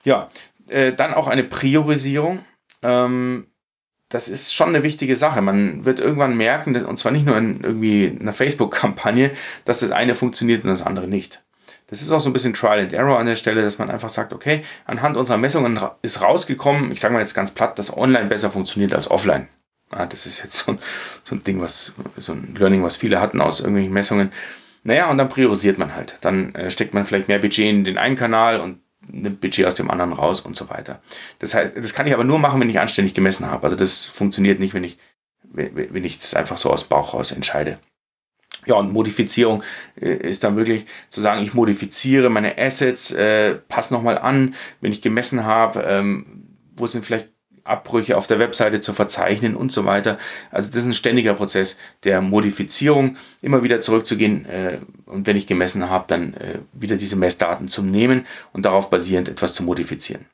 Ja, 0.04 0.28
äh, 0.68 0.92
dann 0.92 1.14
auch 1.14 1.28
eine 1.28 1.44
Priorisierung. 1.44 2.44
Ähm, 2.82 3.46
das 4.08 4.28
ist 4.28 4.54
schon 4.54 4.70
eine 4.70 4.82
wichtige 4.82 5.14
Sache. 5.16 5.40
Man 5.40 5.84
wird 5.84 6.00
irgendwann 6.00 6.36
merken, 6.36 6.74
dass, 6.74 6.82
und 6.82 6.98
zwar 6.98 7.12
nicht 7.12 7.26
nur 7.26 7.38
in 7.38 7.60
irgendwie 7.62 8.16
einer 8.20 8.32
Facebook-Kampagne, 8.32 9.30
dass 9.64 9.80
das 9.80 9.92
eine 9.92 10.14
funktioniert 10.14 10.64
und 10.64 10.70
das 10.70 10.82
andere 10.82 11.06
nicht. 11.06 11.42
Das 11.90 12.02
ist 12.02 12.12
auch 12.12 12.20
so 12.20 12.30
ein 12.30 12.32
bisschen 12.32 12.54
Trial 12.54 12.80
and 12.80 12.92
Error 12.92 13.18
an 13.18 13.26
der 13.26 13.36
Stelle, 13.36 13.62
dass 13.62 13.78
man 13.78 13.90
einfach 13.90 14.08
sagt, 14.08 14.32
okay, 14.32 14.64
anhand 14.86 15.16
unserer 15.16 15.38
Messungen 15.38 15.78
ist 16.02 16.22
rausgekommen, 16.22 16.92
ich 16.92 17.00
sage 17.00 17.12
mal 17.14 17.20
jetzt 17.20 17.34
ganz 17.34 17.50
platt, 17.50 17.78
dass 17.78 17.96
online 17.96 18.26
besser 18.26 18.50
funktioniert 18.50 18.94
als 18.94 19.10
offline. 19.10 19.48
Ja, 19.92 20.06
das 20.06 20.24
ist 20.26 20.42
jetzt 20.42 20.56
so 20.56 20.72
ein, 20.72 20.78
so 21.24 21.34
ein 21.34 21.42
Ding, 21.42 21.60
was, 21.60 21.94
so 22.16 22.32
ein 22.32 22.54
Learning, 22.56 22.84
was 22.84 22.96
viele 22.96 23.20
hatten 23.20 23.40
aus 23.40 23.58
irgendwelchen 23.58 23.92
Messungen. 23.92 24.32
Naja, 24.84 25.10
und 25.10 25.18
dann 25.18 25.28
priorisiert 25.28 25.78
man 25.78 25.94
halt. 25.94 26.16
Dann 26.20 26.54
äh, 26.54 26.70
steckt 26.70 26.94
man 26.94 27.04
vielleicht 27.04 27.28
mehr 27.28 27.40
Budget 27.40 27.68
in 27.68 27.84
den 27.84 27.98
einen 27.98 28.16
Kanal 28.16 28.60
und 28.60 28.80
nimmt 29.08 29.40
Budget 29.40 29.66
aus 29.66 29.74
dem 29.74 29.90
anderen 29.90 30.12
raus 30.12 30.40
und 30.40 30.56
so 30.56 30.70
weiter. 30.70 31.02
Das 31.40 31.54
heißt, 31.54 31.76
das 31.76 31.92
kann 31.92 32.06
ich 32.06 32.14
aber 32.14 32.24
nur 32.24 32.38
machen, 32.38 32.60
wenn 32.60 32.70
ich 32.70 32.80
anständig 32.80 33.14
gemessen 33.14 33.50
habe. 33.50 33.64
Also 33.64 33.76
das 33.76 34.06
funktioniert 34.06 34.60
nicht, 34.60 34.74
wenn 34.74 34.84
ich, 34.84 34.98
wenn 35.42 36.04
ich 36.04 36.20
es 36.20 36.34
einfach 36.34 36.56
so 36.56 36.70
aus 36.70 36.84
Bauch 36.84 37.14
raus 37.14 37.32
entscheide. 37.32 37.78
Ja, 38.66 38.74
und 38.74 38.92
Modifizierung 38.92 39.62
äh, 40.00 40.10
ist 40.10 40.44
dann 40.44 40.56
wirklich 40.56 40.84
zu 41.08 41.20
sagen, 41.20 41.42
ich 41.42 41.54
modifiziere 41.54 42.28
meine 42.28 42.58
Assets, 42.58 43.10
äh, 43.10 43.54
passe 43.54 43.94
nochmal 43.94 44.18
an, 44.18 44.54
wenn 44.80 44.92
ich 44.92 45.00
gemessen 45.00 45.44
habe, 45.44 45.82
ähm, 45.82 46.46
wo 46.76 46.86
sind 46.86 47.04
vielleicht 47.04 47.30
Abbrüche 47.64 48.16
auf 48.16 48.26
der 48.26 48.38
Webseite 48.38 48.80
zu 48.80 48.92
verzeichnen 48.92 49.54
und 49.54 49.70
so 49.72 49.84
weiter. 49.84 50.18
Also 50.50 50.68
das 50.70 50.80
ist 50.80 50.86
ein 50.86 50.92
ständiger 50.92 51.34
Prozess 51.34 51.78
der 52.04 52.20
Modifizierung, 52.20 53.16
immer 53.42 53.62
wieder 53.62 53.80
zurückzugehen 53.80 54.44
äh, 54.46 54.80
und 55.06 55.26
wenn 55.26 55.36
ich 55.36 55.46
gemessen 55.46 55.88
habe, 55.88 56.04
dann 56.08 56.34
äh, 56.34 56.58
wieder 56.72 56.96
diese 56.96 57.16
Messdaten 57.16 57.68
zu 57.68 57.82
nehmen 57.82 58.26
und 58.52 58.66
darauf 58.66 58.90
basierend 58.90 59.28
etwas 59.28 59.54
zu 59.54 59.62
modifizieren. 59.62 60.26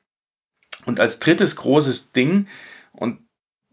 Und 0.85 1.01
als 1.01 1.19
drittes 1.19 1.57
großes 1.57 2.13
Ding, 2.13 2.47
und 2.97 3.19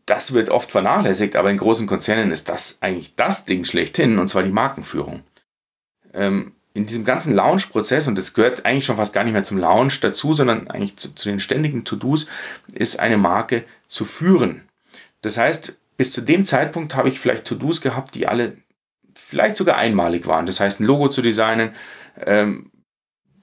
das 0.05 0.33
wird 0.33 0.50
oft 0.50 0.72
vernachlässigt, 0.72 1.36
aber 1.36 1.50
in 1.50 1.57
großen 1.57 1.88
Konzernen 1.88 2.31
ist 2.31 2.50
das 2.50 2.77
eigentlich 2.81 3.15
das 3.15 3.45
Ding 3.45 3.65
schlechthin, 3.65 4.19
und 4.19 4.27
zwar 4.27 4.43
die 4.43 4.51
Markenführung. 4.51 5.24
Ähm, 6.13 6.53
in 6.74 6.88
diesem 6.88 7.05
ganzen 7.05 7.36
Launch-Prozess, 7.36 8.07
und 8.07 8.17
das 8.17 8.33
gehört 8.33 8.65
eigentlich 8.65 8.86
schon 8.86 8.98
fast 8.98 9.13
gar 9.13 9.24
nicht 9.24 9.33
mehr 9.33 9.43
zum 9.43 9.60
Launch 9.60 10.00
dazu, 10.00 10.33
sondern 10.33 10.67
eigentlich 10.67 10.98
zu, 10.98 11.13
zu 11.13 11.30
den 11.30 11.39
ständigen 11.39 11.86
To-Dos, 11.86 12.28
ist 12.73 12.99
eine 12.99 13.17
Marke 13.17 13.63
zu 13.88 14.06
führen. 14.06 14.63
Das 15.21 15.38
heißt, 15.38 15.78
bis 15.97 16.12
zu 16.12 16.21
dem 16.21 16.45
Zeitpunkt 16.45 16.95
habe 16.95 17.10
ich 17.10 17.19
vielleicht 17.19 17.45
To-Dos 17.45 17.82
gehabt, 17.82 18.15
die 18.15 18.28
alle 18.28 18.58
vielleicht 19.15 19.56
sogar 19.56 19.78
einmalig 19.78 20.25
waren. 20.25 20.47
Das 20.47 20.60
heißt, 20.60 20.80
ein 20.80 20.86
Logo 20.86 21.10
zu 21.10 21.21
designen, 21.21 21.73
ähm, 22.25 22.71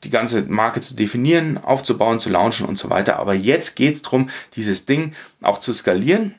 die 0.02 0.10
ganze 0.10 0.42
Marke 0.42 0.80
zu 0.80 0.96
definieren, 0.96 1.58
aufzubauen, 1.58 2.20
zu 2.20 2.30
launchen 2.30 2.66
und 2.66 2.78
so 2.78 2.90
weiter. 2.90 3.18
Aber 3.18 3.34
jetzt 3.34 3.76
geht 3.76 3.94
es 3.94 4.02
darum, 4.02 4.28
dieses 4.56 4.86
Ding 4.86 5.12
auch 5.40 5.58
zu 5.58 5.72
skalieren 5.72 6.34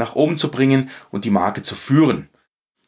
nach 0.00 0.16
oben 0.16 0.36
zu 0.36 0.50
bringen 0.50 0.90
und 1.12 1.24
die 1.24 1.30
Marke 1.30 1.62
zu 1.62 1.76
führen. 1.76 2.28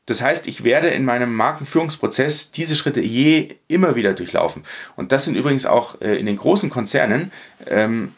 Das 0.07 0.21
heißt, 0.21 0.49
ich 0.49 0.65
werde 0.65 0.89
in 0.89 1.05
meinem 1.05 1.35
Markenführungsprozess 1.35 2.51
diese 2.51 2.75
Schritte 2.75 3.01
je 3.01 3.57
immer 3.69 3.95
wieder 3.95 4.15
durchlaufen. 4.15 4.65
Und 4.97 5.13
das 5.13 5.25
sind 5.25 5.37
übrigens 5.37 5.65
auch 5.65 6.01
äh, 6.01 6.17
in 6.17 6.27
den 6.27 6.37
großen 6.37 6.71
Konzernen, 6.71 7.31
ähm, 7.69 8.15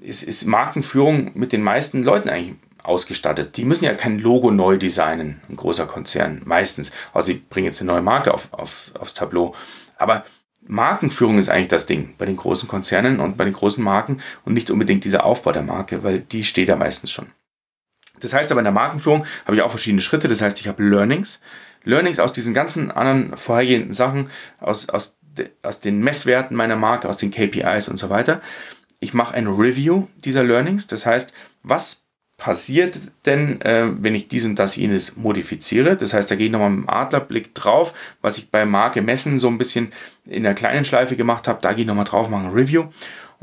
ist, 0.00 0.22
ist 0.22 0.46
Markenführung 0.46 1.32
mit 1.34 1.52
den 1.52 1.62
meisten 1.62 2.04
Leuten 2.04 2.28
eigentlich 2.28 2.54
ausgestattet. 2.84 3.56
Die 3.56 3.64
müssen 3.64 3.84
ja 3.84 3.94
kein 3.94 4.18
Logo 4.18 4.50
neu 4.50 4.76
designen, 4.76 5.40
ein 5.48 5.56
großer 5.56 5.86
Konzern, 5.86 6.42
meistens. 6.44 6.92
Also 7.12 7.32
sie 7.32 7.42
bringen 7.48 7.66
jetzt 7.66 7.80
eine 7.80 7.92
neue 7.92 8.02
Marke 8.02 8.32
auf, 8.32 8.52
auf, 8.52 8.92
aufs 8.98 9.14
Tableau. 9.14 9.54
Aber 9.96 10.24
Markenführung 10.66 11.38
ist 11.38 11.48
eigentlich 11.48 11.68
das 11.68 11.86
Ding 11.86 12.14
bei 12.16 12.26
den 12.26 12.36
großen 12.36 12.68
Konzernen 12.68 13.20
und 13.20 13.36
bei 13.36 13.44
den 13.44 13.52
großen 13.52 13.82
Marken 13.82 14.20
und 14.44 14.54
nicht 14.54 14.70
unbedingt 14.70 15.04
dieser 15.04 15.24
Aufbau 15.24 15.52
der 15.52 15.62
Marke, 15.62 16.04
weil 16.04 16.20
die 16.20 16.44
steht 16.44 16.68
ja 16.68 16.76
meistens 16.76 17.10
schon. 17.10 17.26
Das 18.20 18.32
heißt 18.32 18.50
aber 18.50 18.60
in 18.60 18.64
der 18.64 18.72
Markenführung 18.72 19.26
habe 19.44 19.56
ich 19.56 19.62
auch 19.62 19.70
verschiedene 19.70 20.02
Schritte. 20.02 20.28
Das 20.28 20.42
heißt, 20.42 20.60
ich 20.60 20.68
habe 20.68 20.82
Learnings. 20.82 21.40
Learnings 21.84 22.20
aus 22.20 22.32
diesen 22.32 22.54
ganzen 22.54 22.90
anderen 22.90 23.36
vorhergehenden 23.36 23.92
Sachen, 23.92 24.30
aus, 24.60 24.88
aus, 24.88 25.16
aus 25.62 25.80
den 25.80 26.00
Messwerten 26.00 26.56
meiner 26.56 26.76
Marke, 26.76 27.08
aus 27.08 27.18
den 27.18 27.30
KPIs 27.30 27.88
und 27.88 27.98
so 27.98 28.10
weiter. 28.10 28.40
Ich 29.00 29.12
mache 29.12 29.34
ein 29.34 29.46
Review 29.46 30.08
dieser 30.24 30.44
Learnings. 30.44 30.86
Das 30.86 31.04
heißt, 31.04 31.34
was 31.62 32.04
passiert 32.36 32.98
denn, 33.26 33.60
äh, 33.60 33.90
wenn 34.00 34.14
ich 34.14 34.28
dies 34.28 34.44
und 34.44 34.58
das 34.58 34.76
jenes 34.76 35.16
modifiziere? 35.16 35.96
Das 35.96 36.14
heißt, 36.14 36.30
da 36.30 36.36
gehe 36.36 36.46
ich 36.46 36.52
nochmal 36.52 36.70
mit 36.70 36.84
dem 36.84 36.88
Adlerblick 36.88 37.54
drauf, 37.54 37.92
was 38.22 38.38
ich 38.38 38.50
bei 38.50 38.64
Marke 38.64 39.02
Messen 39.02 39.38
so 39.38 39.48
ein 39.48 39.58
bisschen 39.58 39.92
in 40.24 40.42
der 40.42 40.54
kleinen 40.54 40.84
Schleife 40.84 41.16
gemacht 41.16 41.46
habe. 41.46 41.60
Da 41.60 41.72
gehe 41.72 41.82
ich 41.82 41.86
nochmal 41.86 42.06
drauf, 42.06 42.28
mache 42.28 42.46
ein 42.46 42.52
Review. 42.52 42.86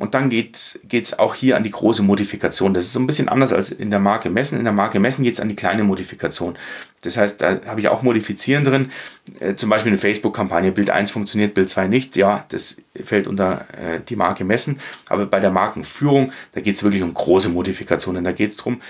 Und 0.01 0.15
dann 0.15 0.31
geht 0.31 0.57
es 0.91 1.19
auch 1.19 1.35
hier 1.35 1.55
an 1.55 1.63
die 1.63 1.69
große 1.69 2.01
Modifikation. 2.01 2.73
Das 2.73 2.85
ist 2.85 2.93
so 2.93 2.99
ein 2.99 3.05
bisschen 3.05 3.29
anders 3.29 3.53
als 3.53 3.71
in 3.71 3.91
der 3.91 3.99
Marke 3.99 4.31
Messen. 4.31 4.57
In 4.57 4.63
der 4.63 4.73
Marke 4.73 4.99
Messen 4.99 5.23
geht 5.23 5.35
es 5.35 5.39
an 5.39 5.47
die 5.47 5.55
kleine 5.55 5.83
Modifikation. 5.83 6.57
Das 7.03 7.17
heißt, 7.17 7.39
da 7.39 7.61
habe 7.67 7.81
ich 7.81 7.87
auch 7.87 8.01
Modifizieren 8.01 8.65
drin. 8.65 8.91
Äh, 9.39 9.53
zum 9.53 9.69
Beispiel 9.69 9.91
eine 9.91 9.99
Facebook-Kampagne. 9.99 10.71
Bild 10.71 10.89
1 10.89 11.11
funktioniert, 11.11 11.53
Bild 11.53 11.69
2 11.69 11.85
nicht. 11.85 12.15
Ja, 12.15 12.45
das 12.49 12.81
fällt 12.95 13.27
unter 13.27 13.67
äh, 13.77 13.99
die 13.99 14.15
Marke 14.15 14.43
Messen. 14.43 14.79
Aber 15.07 15.27
bei 15.27 15.39
der 15.39 15.51
Markenführung, 15.51 16.31
da 16.53 16.61
geht 16.61 16.77
es 16.77 16.81
wirklich 16.81 17.03
um 17.03 17.13
große 17.13 17.49
Modifikationen. 17.49 18.23
Da 18.23 18.31
geht 18.31 18.49
es 18.49 18.57
darum, 18.57 18.81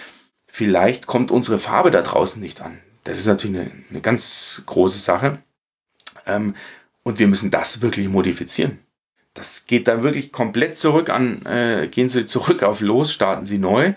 vielleicht 0.47 1.08
kommt 1.08 1.30
unsere 1.30 1.60
Farbe 1.60 1.91
da 1.91 2.04
draußen 2.04 2.41
nicht 2.41 2.62
an. 2.62 2.78
Das 3.04 3.19
ist 3.19 3.26
natürlich 3.26 3.60
eine, 3.60 3.71
eine 3.89 4.00
ganz 4.00 4.63
große 4.65 5.00
Sache. 5.00 5.39
Ähm, 6.26 6.56
und 7.04 7.19
wir 7.19 7.28
müssen 7.28 7.52
das 7.52 7.82
wirklich 7.82 8.08
modifizieren 8.08 8.80
das 9.34 9.65
geht 9.65 9.88
dann 9.88 10.04
wirklich 10.04 10.32
komplett 10.32 10.78
zurück 10.78 11.10
an, 11.10 11.46
äh, 11.46 11.88
gehen 11.88 12.10
Sie 12.10 12.26
zurück 12.26 12.63
auf 12.63 12.82
los, 12.82 13.12
starten 13.12 13.46
Sie 13.46 13.58
neu. 13.58 13.86
Äh, 13.86 13.96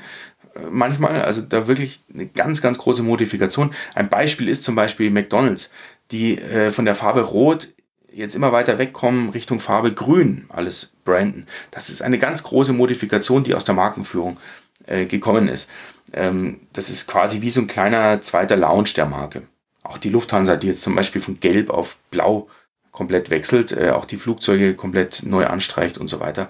manchmal, 0.71 1.23
also 1.23 1.43
da 1.43 1.67
wirklich 1.67 2.03
eine 2.13 2.27
ganz, 2.27 2.63
ganz 2.63 2.79
große 2.79 3.03
Modifikation. 3.03 3.75
Ein 3.95 4.09
Beispiel 4.09 4.49
ist 4.49 4.65
zum 4.65 4.75
Beispiel 4.75 5.11
McDonalds, 5.11 5.71
die 6.11 6.39
äh, 6.39 6.71
von 6.71 6.85
der 6.85 6.95
Farbe 6.95 7.23
Rot 7.23 7.71
jetzt 8.13 8.37
immer 8.37 8.53
weiter 8.53 8.79
wegkommen 8.79 9.31
Richtung 9.31 9.59
Farbe 9.59 9.93
Grün, 9.93 10.45
alles 10.49 10.93
branden. 11.05 11.47
Das 11.73 11.91
ist 11.91 12.01
eine 12.01 12.19
ganz 12.19 12.45
große 12.45 12.73
Modifikation, 12.73 13.43
die 13.43 13.55
aus 13.55 13.65
der 13.65 13.75
Markenführung 13.75 14.39
äh, 14.87 15.07
gekommen 15.07 15.49
ist. 15.49 15.69
Ähm, 16.13 16.61
das 16.73 16.91
ist 16.91 17.09
quasi 17.09 17.41
wie 17.41 17.51
so 17.51 17.61
ein 17.61 17.67
kleiner 17.67 18.21
zweiter 18.21 18.57
Lounge 18.57 18.91
der 18.97 19.07
Marke. 19.07 19.43
Auch 19.83 19.99
die 19.99 20.11
Lufthansa, 20.11 20.57
die 20.57 20.69
jetzt 20.69 20.83
zum 20.83 20.95
Beispiel 20.95 21.21
von 21.21 21.41
Gelb 21.41 21.71
auf 21.71 21.99
Blau 22.11 22.49
komplett 22.95 23.29
wechselt, 23.29 23.73
äh, 23.73 23.91
auch 23.91 24.07
die 24.07 24.17
Flugzeuge 24.17 24.75
komplett 24.75 25.25
neu 25.25 25.47
anstreicht 25.47 25.99
und 25.99 26.07
so 26.07 26.21
weiter. 26.21 26.49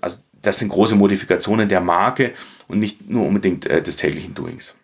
Also 0.00 0.18
das 0.32 0.58
sind 0.58 0.68
große 0.68 0.94
Modifikationen 0.94 1.68
der 1.68 1.80
Marke 1.80 2.34
und 2.68 2.78
nicht 2.78 3.08
nur 3.08 3.26
unbedingt 3.26 3.66
äh, 3.66 3.82
des 3.82 3.96
täglichen 3.96 4.34
Doings. 4.34 4.76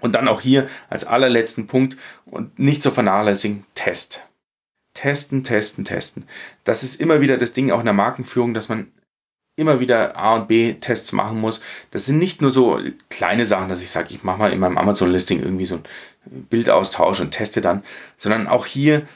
Und 0.00 0.12
dann 0.12 0.28
auch 0.28 0.40
hier 0.40 0.68
als 0.88 1.04
allerletzten 1.04 1.66
Punkt 1.66 1.98
und 2.24 2.58
nicht 2.58 2.82
zu 2.82 2.92
vernachlässigen, 2.92 3.66
Test. 3.74 4.24
Testen, 4.94 5.42
testen, 5.44 5.84
testen. 5.84 6.24
Das 6.64 6.84
ist 6.84 7.00
immer 7.00 7.20
wieder 7.20 7.36
das 7.36 7.52
Ding 7.52 7.72
auch 7.72 7.80
in 7.80 7.84
der 7.84 7.92
Markenführung, 7.92 8.54
dass 8.54 8.68
man 8.68 8.86
immer 9.56 9.80
wieder 9.80 10.16
A 10.16 10.36
und 10.36 10.48
B 10.48 10.74
Tests 10.74 11.12
machen 11.12 11.40
muss. 11.40 11.60
Das 11.90 12.06
sind 12.06 12.18
nicht 12.18 12.40
nur 12.40 12.52
so 12.52 12.80
kleine 13.08 13.46
Sachen, 13.46 13.68
dass 13.68 13.82
ich 13.82 13.90
sage, 13.90 14.08
ich 14.10 14.22
mache 14.22 14.38
mal 14.38 14.52
in 14.52 14.60
meinem 14.60 14.78
Amazon 14.78 15.10
Listing 15.10 15.42
irgendwie 15.42 15.66
so 15.66 15.76
ein 15.76 16.44
Bildaustausch 16.48 17.20
und 17.20 17.32
teste 17.32 17.60
dann, 17.60 17.82
sondern 18.16 18.46
auch 18.46 18.64
hier 18.64 19.06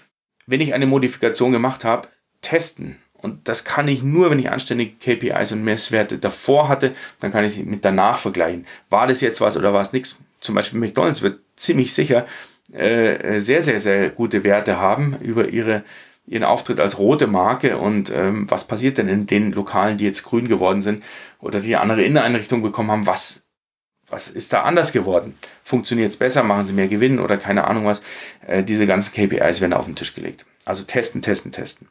wenn 0.46 0.60
ich 0.60 0.74
eine 0.74 0.86
Modifikation 0.86 1.52
gemacht 1.52 1.84
habe, 1.84 2.08
testen 2.40 2.96
Und 3.12 3.48
das 3.48 3.64
kann 3.64 3.88
ich 3.88 4.02
nur, 4.02 4.30
wenn 4.30 4.38
ich 4.38 4.50
anständige 4.50 4.92
KPIs 4.96 5.52
und 5.52 5.64
Messwerte 5.64 6.18
davor 6.18 6.68
hatte, 6.68 6.94
dann 7.20 7.32
kann 7.32 7.44
ich 7.44 7.54
sie 7.54 7.64
mit 7.64 7.84
danach 7.84 8.18
vergleichen. 8.18 8.66
War 8.90 9.06
das 9.06 9.20
jetzt 9.20 9.40
was 9.40 9.56
oder 9.56 9.72
war 9.72 9.80
es 9.80 9.92
nichts? 9.92 10.20
Zum 10.40 10.54
Beispiel 10.54 10.78
McDonald's 10.78 11.22
wird 11.22 11.40
ziemlich 11.56 11.94
sicher 11.94 12.26
äh, 12.72 13.40
sehr, 13.40 13.62
sehr, 13.62 13.78
sehr 13.78 14.10
gute 14.10 14.44
Werte 14.44 14.78
haben 14.78 15.16
über 15.20 15.48
ihre, 15.48 15.84
ihren 16.26 16.44
Auftritt 16.44 16.80
als 16.80 16.98
rote 16.98 17.26
Marke 17.26 17.78
und 17.78 18.10
ähm, 18.10 18.50
was 18.50 18.66
passiert 18.66 18.98
denn 18.98 19.08
in 19.08 19.26
den 19.26 19.52
Lokalen, 19.52 19.98
die 19.98 20.04
jetzt 20.04 20.24
grün 20.24 20.48
geworden 20.48 20.80
sind 20.80 21.04
oder 21.40 21.60
die 21.60 21.76
andere 21.76 22.02
Inneneinrichtung 22.02 22.62
bekommen 22.62 22.90
haben, 22.90 23.06
was 23.06 23.43
was 24.14 24.28
ist 24.28 24.52
da 24.52 24.62
anders 24.62 24.92
geworden? 24.92 25.34
Funktioniert 25.64 26.10
es 26.10 26.16
besser? 26.16 26.44
Machen 26.44 26.64
sie 26.64 26.72
mehr 26.72 26.86
Gewinn 26.86 27.18
oder 27.18 27.36
keine 27.36 27.66
Ahnung 27.66 27.84
was? 27.84 28.00
Äh, 28.46 28.62
diese 28.62 28.86
ganzen 28.86 29.12
KPIs 29.12 29.60
werden 29.60 29.72
auf 29.72 29.86
den 29.86 29.96
Tisch 29.96 30.14
gelegt. 30.14 30.46
Also 30.64 30.84
testen, 30.84 31.20
testen, 31.20 31.50
testen. 31.50 31.88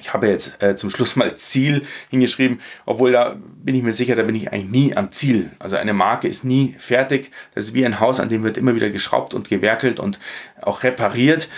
Ich 0.00 0.12
habe 0.12 0.28
jetzt 0.28 0.60
äh, 0.60 0.74
zum 0.74 0.90
Schluss 0.90 1.14
mal 1.14 1.36
Ziel 1.36 1.86
hingeschrieben, 2.10 2.60
obwohl 2.86 3.12
da 3.12 3.36
bin 3.38 3.76
ich 3.76 3.84
mir 3.84 3.92
sicher, 3.92 4.16
da 4.16 4.24
bin 4.24 4.34
ich 4.34 4.52
eigentlich 4.52 4.70
nie 4.70 4.96
am 4.96 5.12
Ziel. 5.12 5.50
Also 5.60 5.76
eine 5.76 5.92
Marke 5.92 6.26
ist 6.26 6.44
nie 6.44 6.74
fertig. 6.80 7.30
Das 7.54 7.66
ist 7.66 7.74
wie 7.74 7.86
ein 7.86 8.00
Haus, 8.00 8.18
an 8.18 8.28
dem 8.28 8.42
wird 8.42 8.56
immer 8.56 8.74
wieder 8.74 8.90
geschraubt 8.90 9.32
und 9.32 9.48
gewerkelt 9.48 10.00
und 10.00 10.18
auch 10.60 10.82
repariert. 10.82 11.48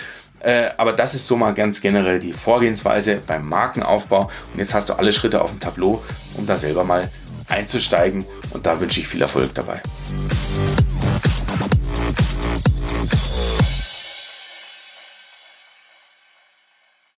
Äh, 0.41 0.69
aber 0.77 0.93
das 0.93 1.15
ist 1.15 1.25
so 1.25 1.37
mal 1.37 1.55
ganz 1.55 1.81
generell 1.81 2.19
die 2.19 2.33
Vorgehensweise 2.33 3.19
beim 3.25 3.49
Markenaufbau. 3.49 4.29
Und 4.53 4.59
jetzt 4.59 4.75
hast 4.75 4.89
du 4.89 4.93
alle 4.93 5.11
Schritte 5.11 5.41
auf 5.41 5.49
dem 5.49 5.59
Tableau, 5.59 6.03
um 6.35 6.45
da 6.45 6.55
selber 6.55 6.83
mal 6.83 7.09
einzusteigen. 7.51 8.25
Und 8.51 8.65
da 8.65 8.79
wünsche 8.79 8.99
ich 8.99 9.07
viel 9.07 9.21
Erfolg 9.21 9.53
dabei. 9.53 9.81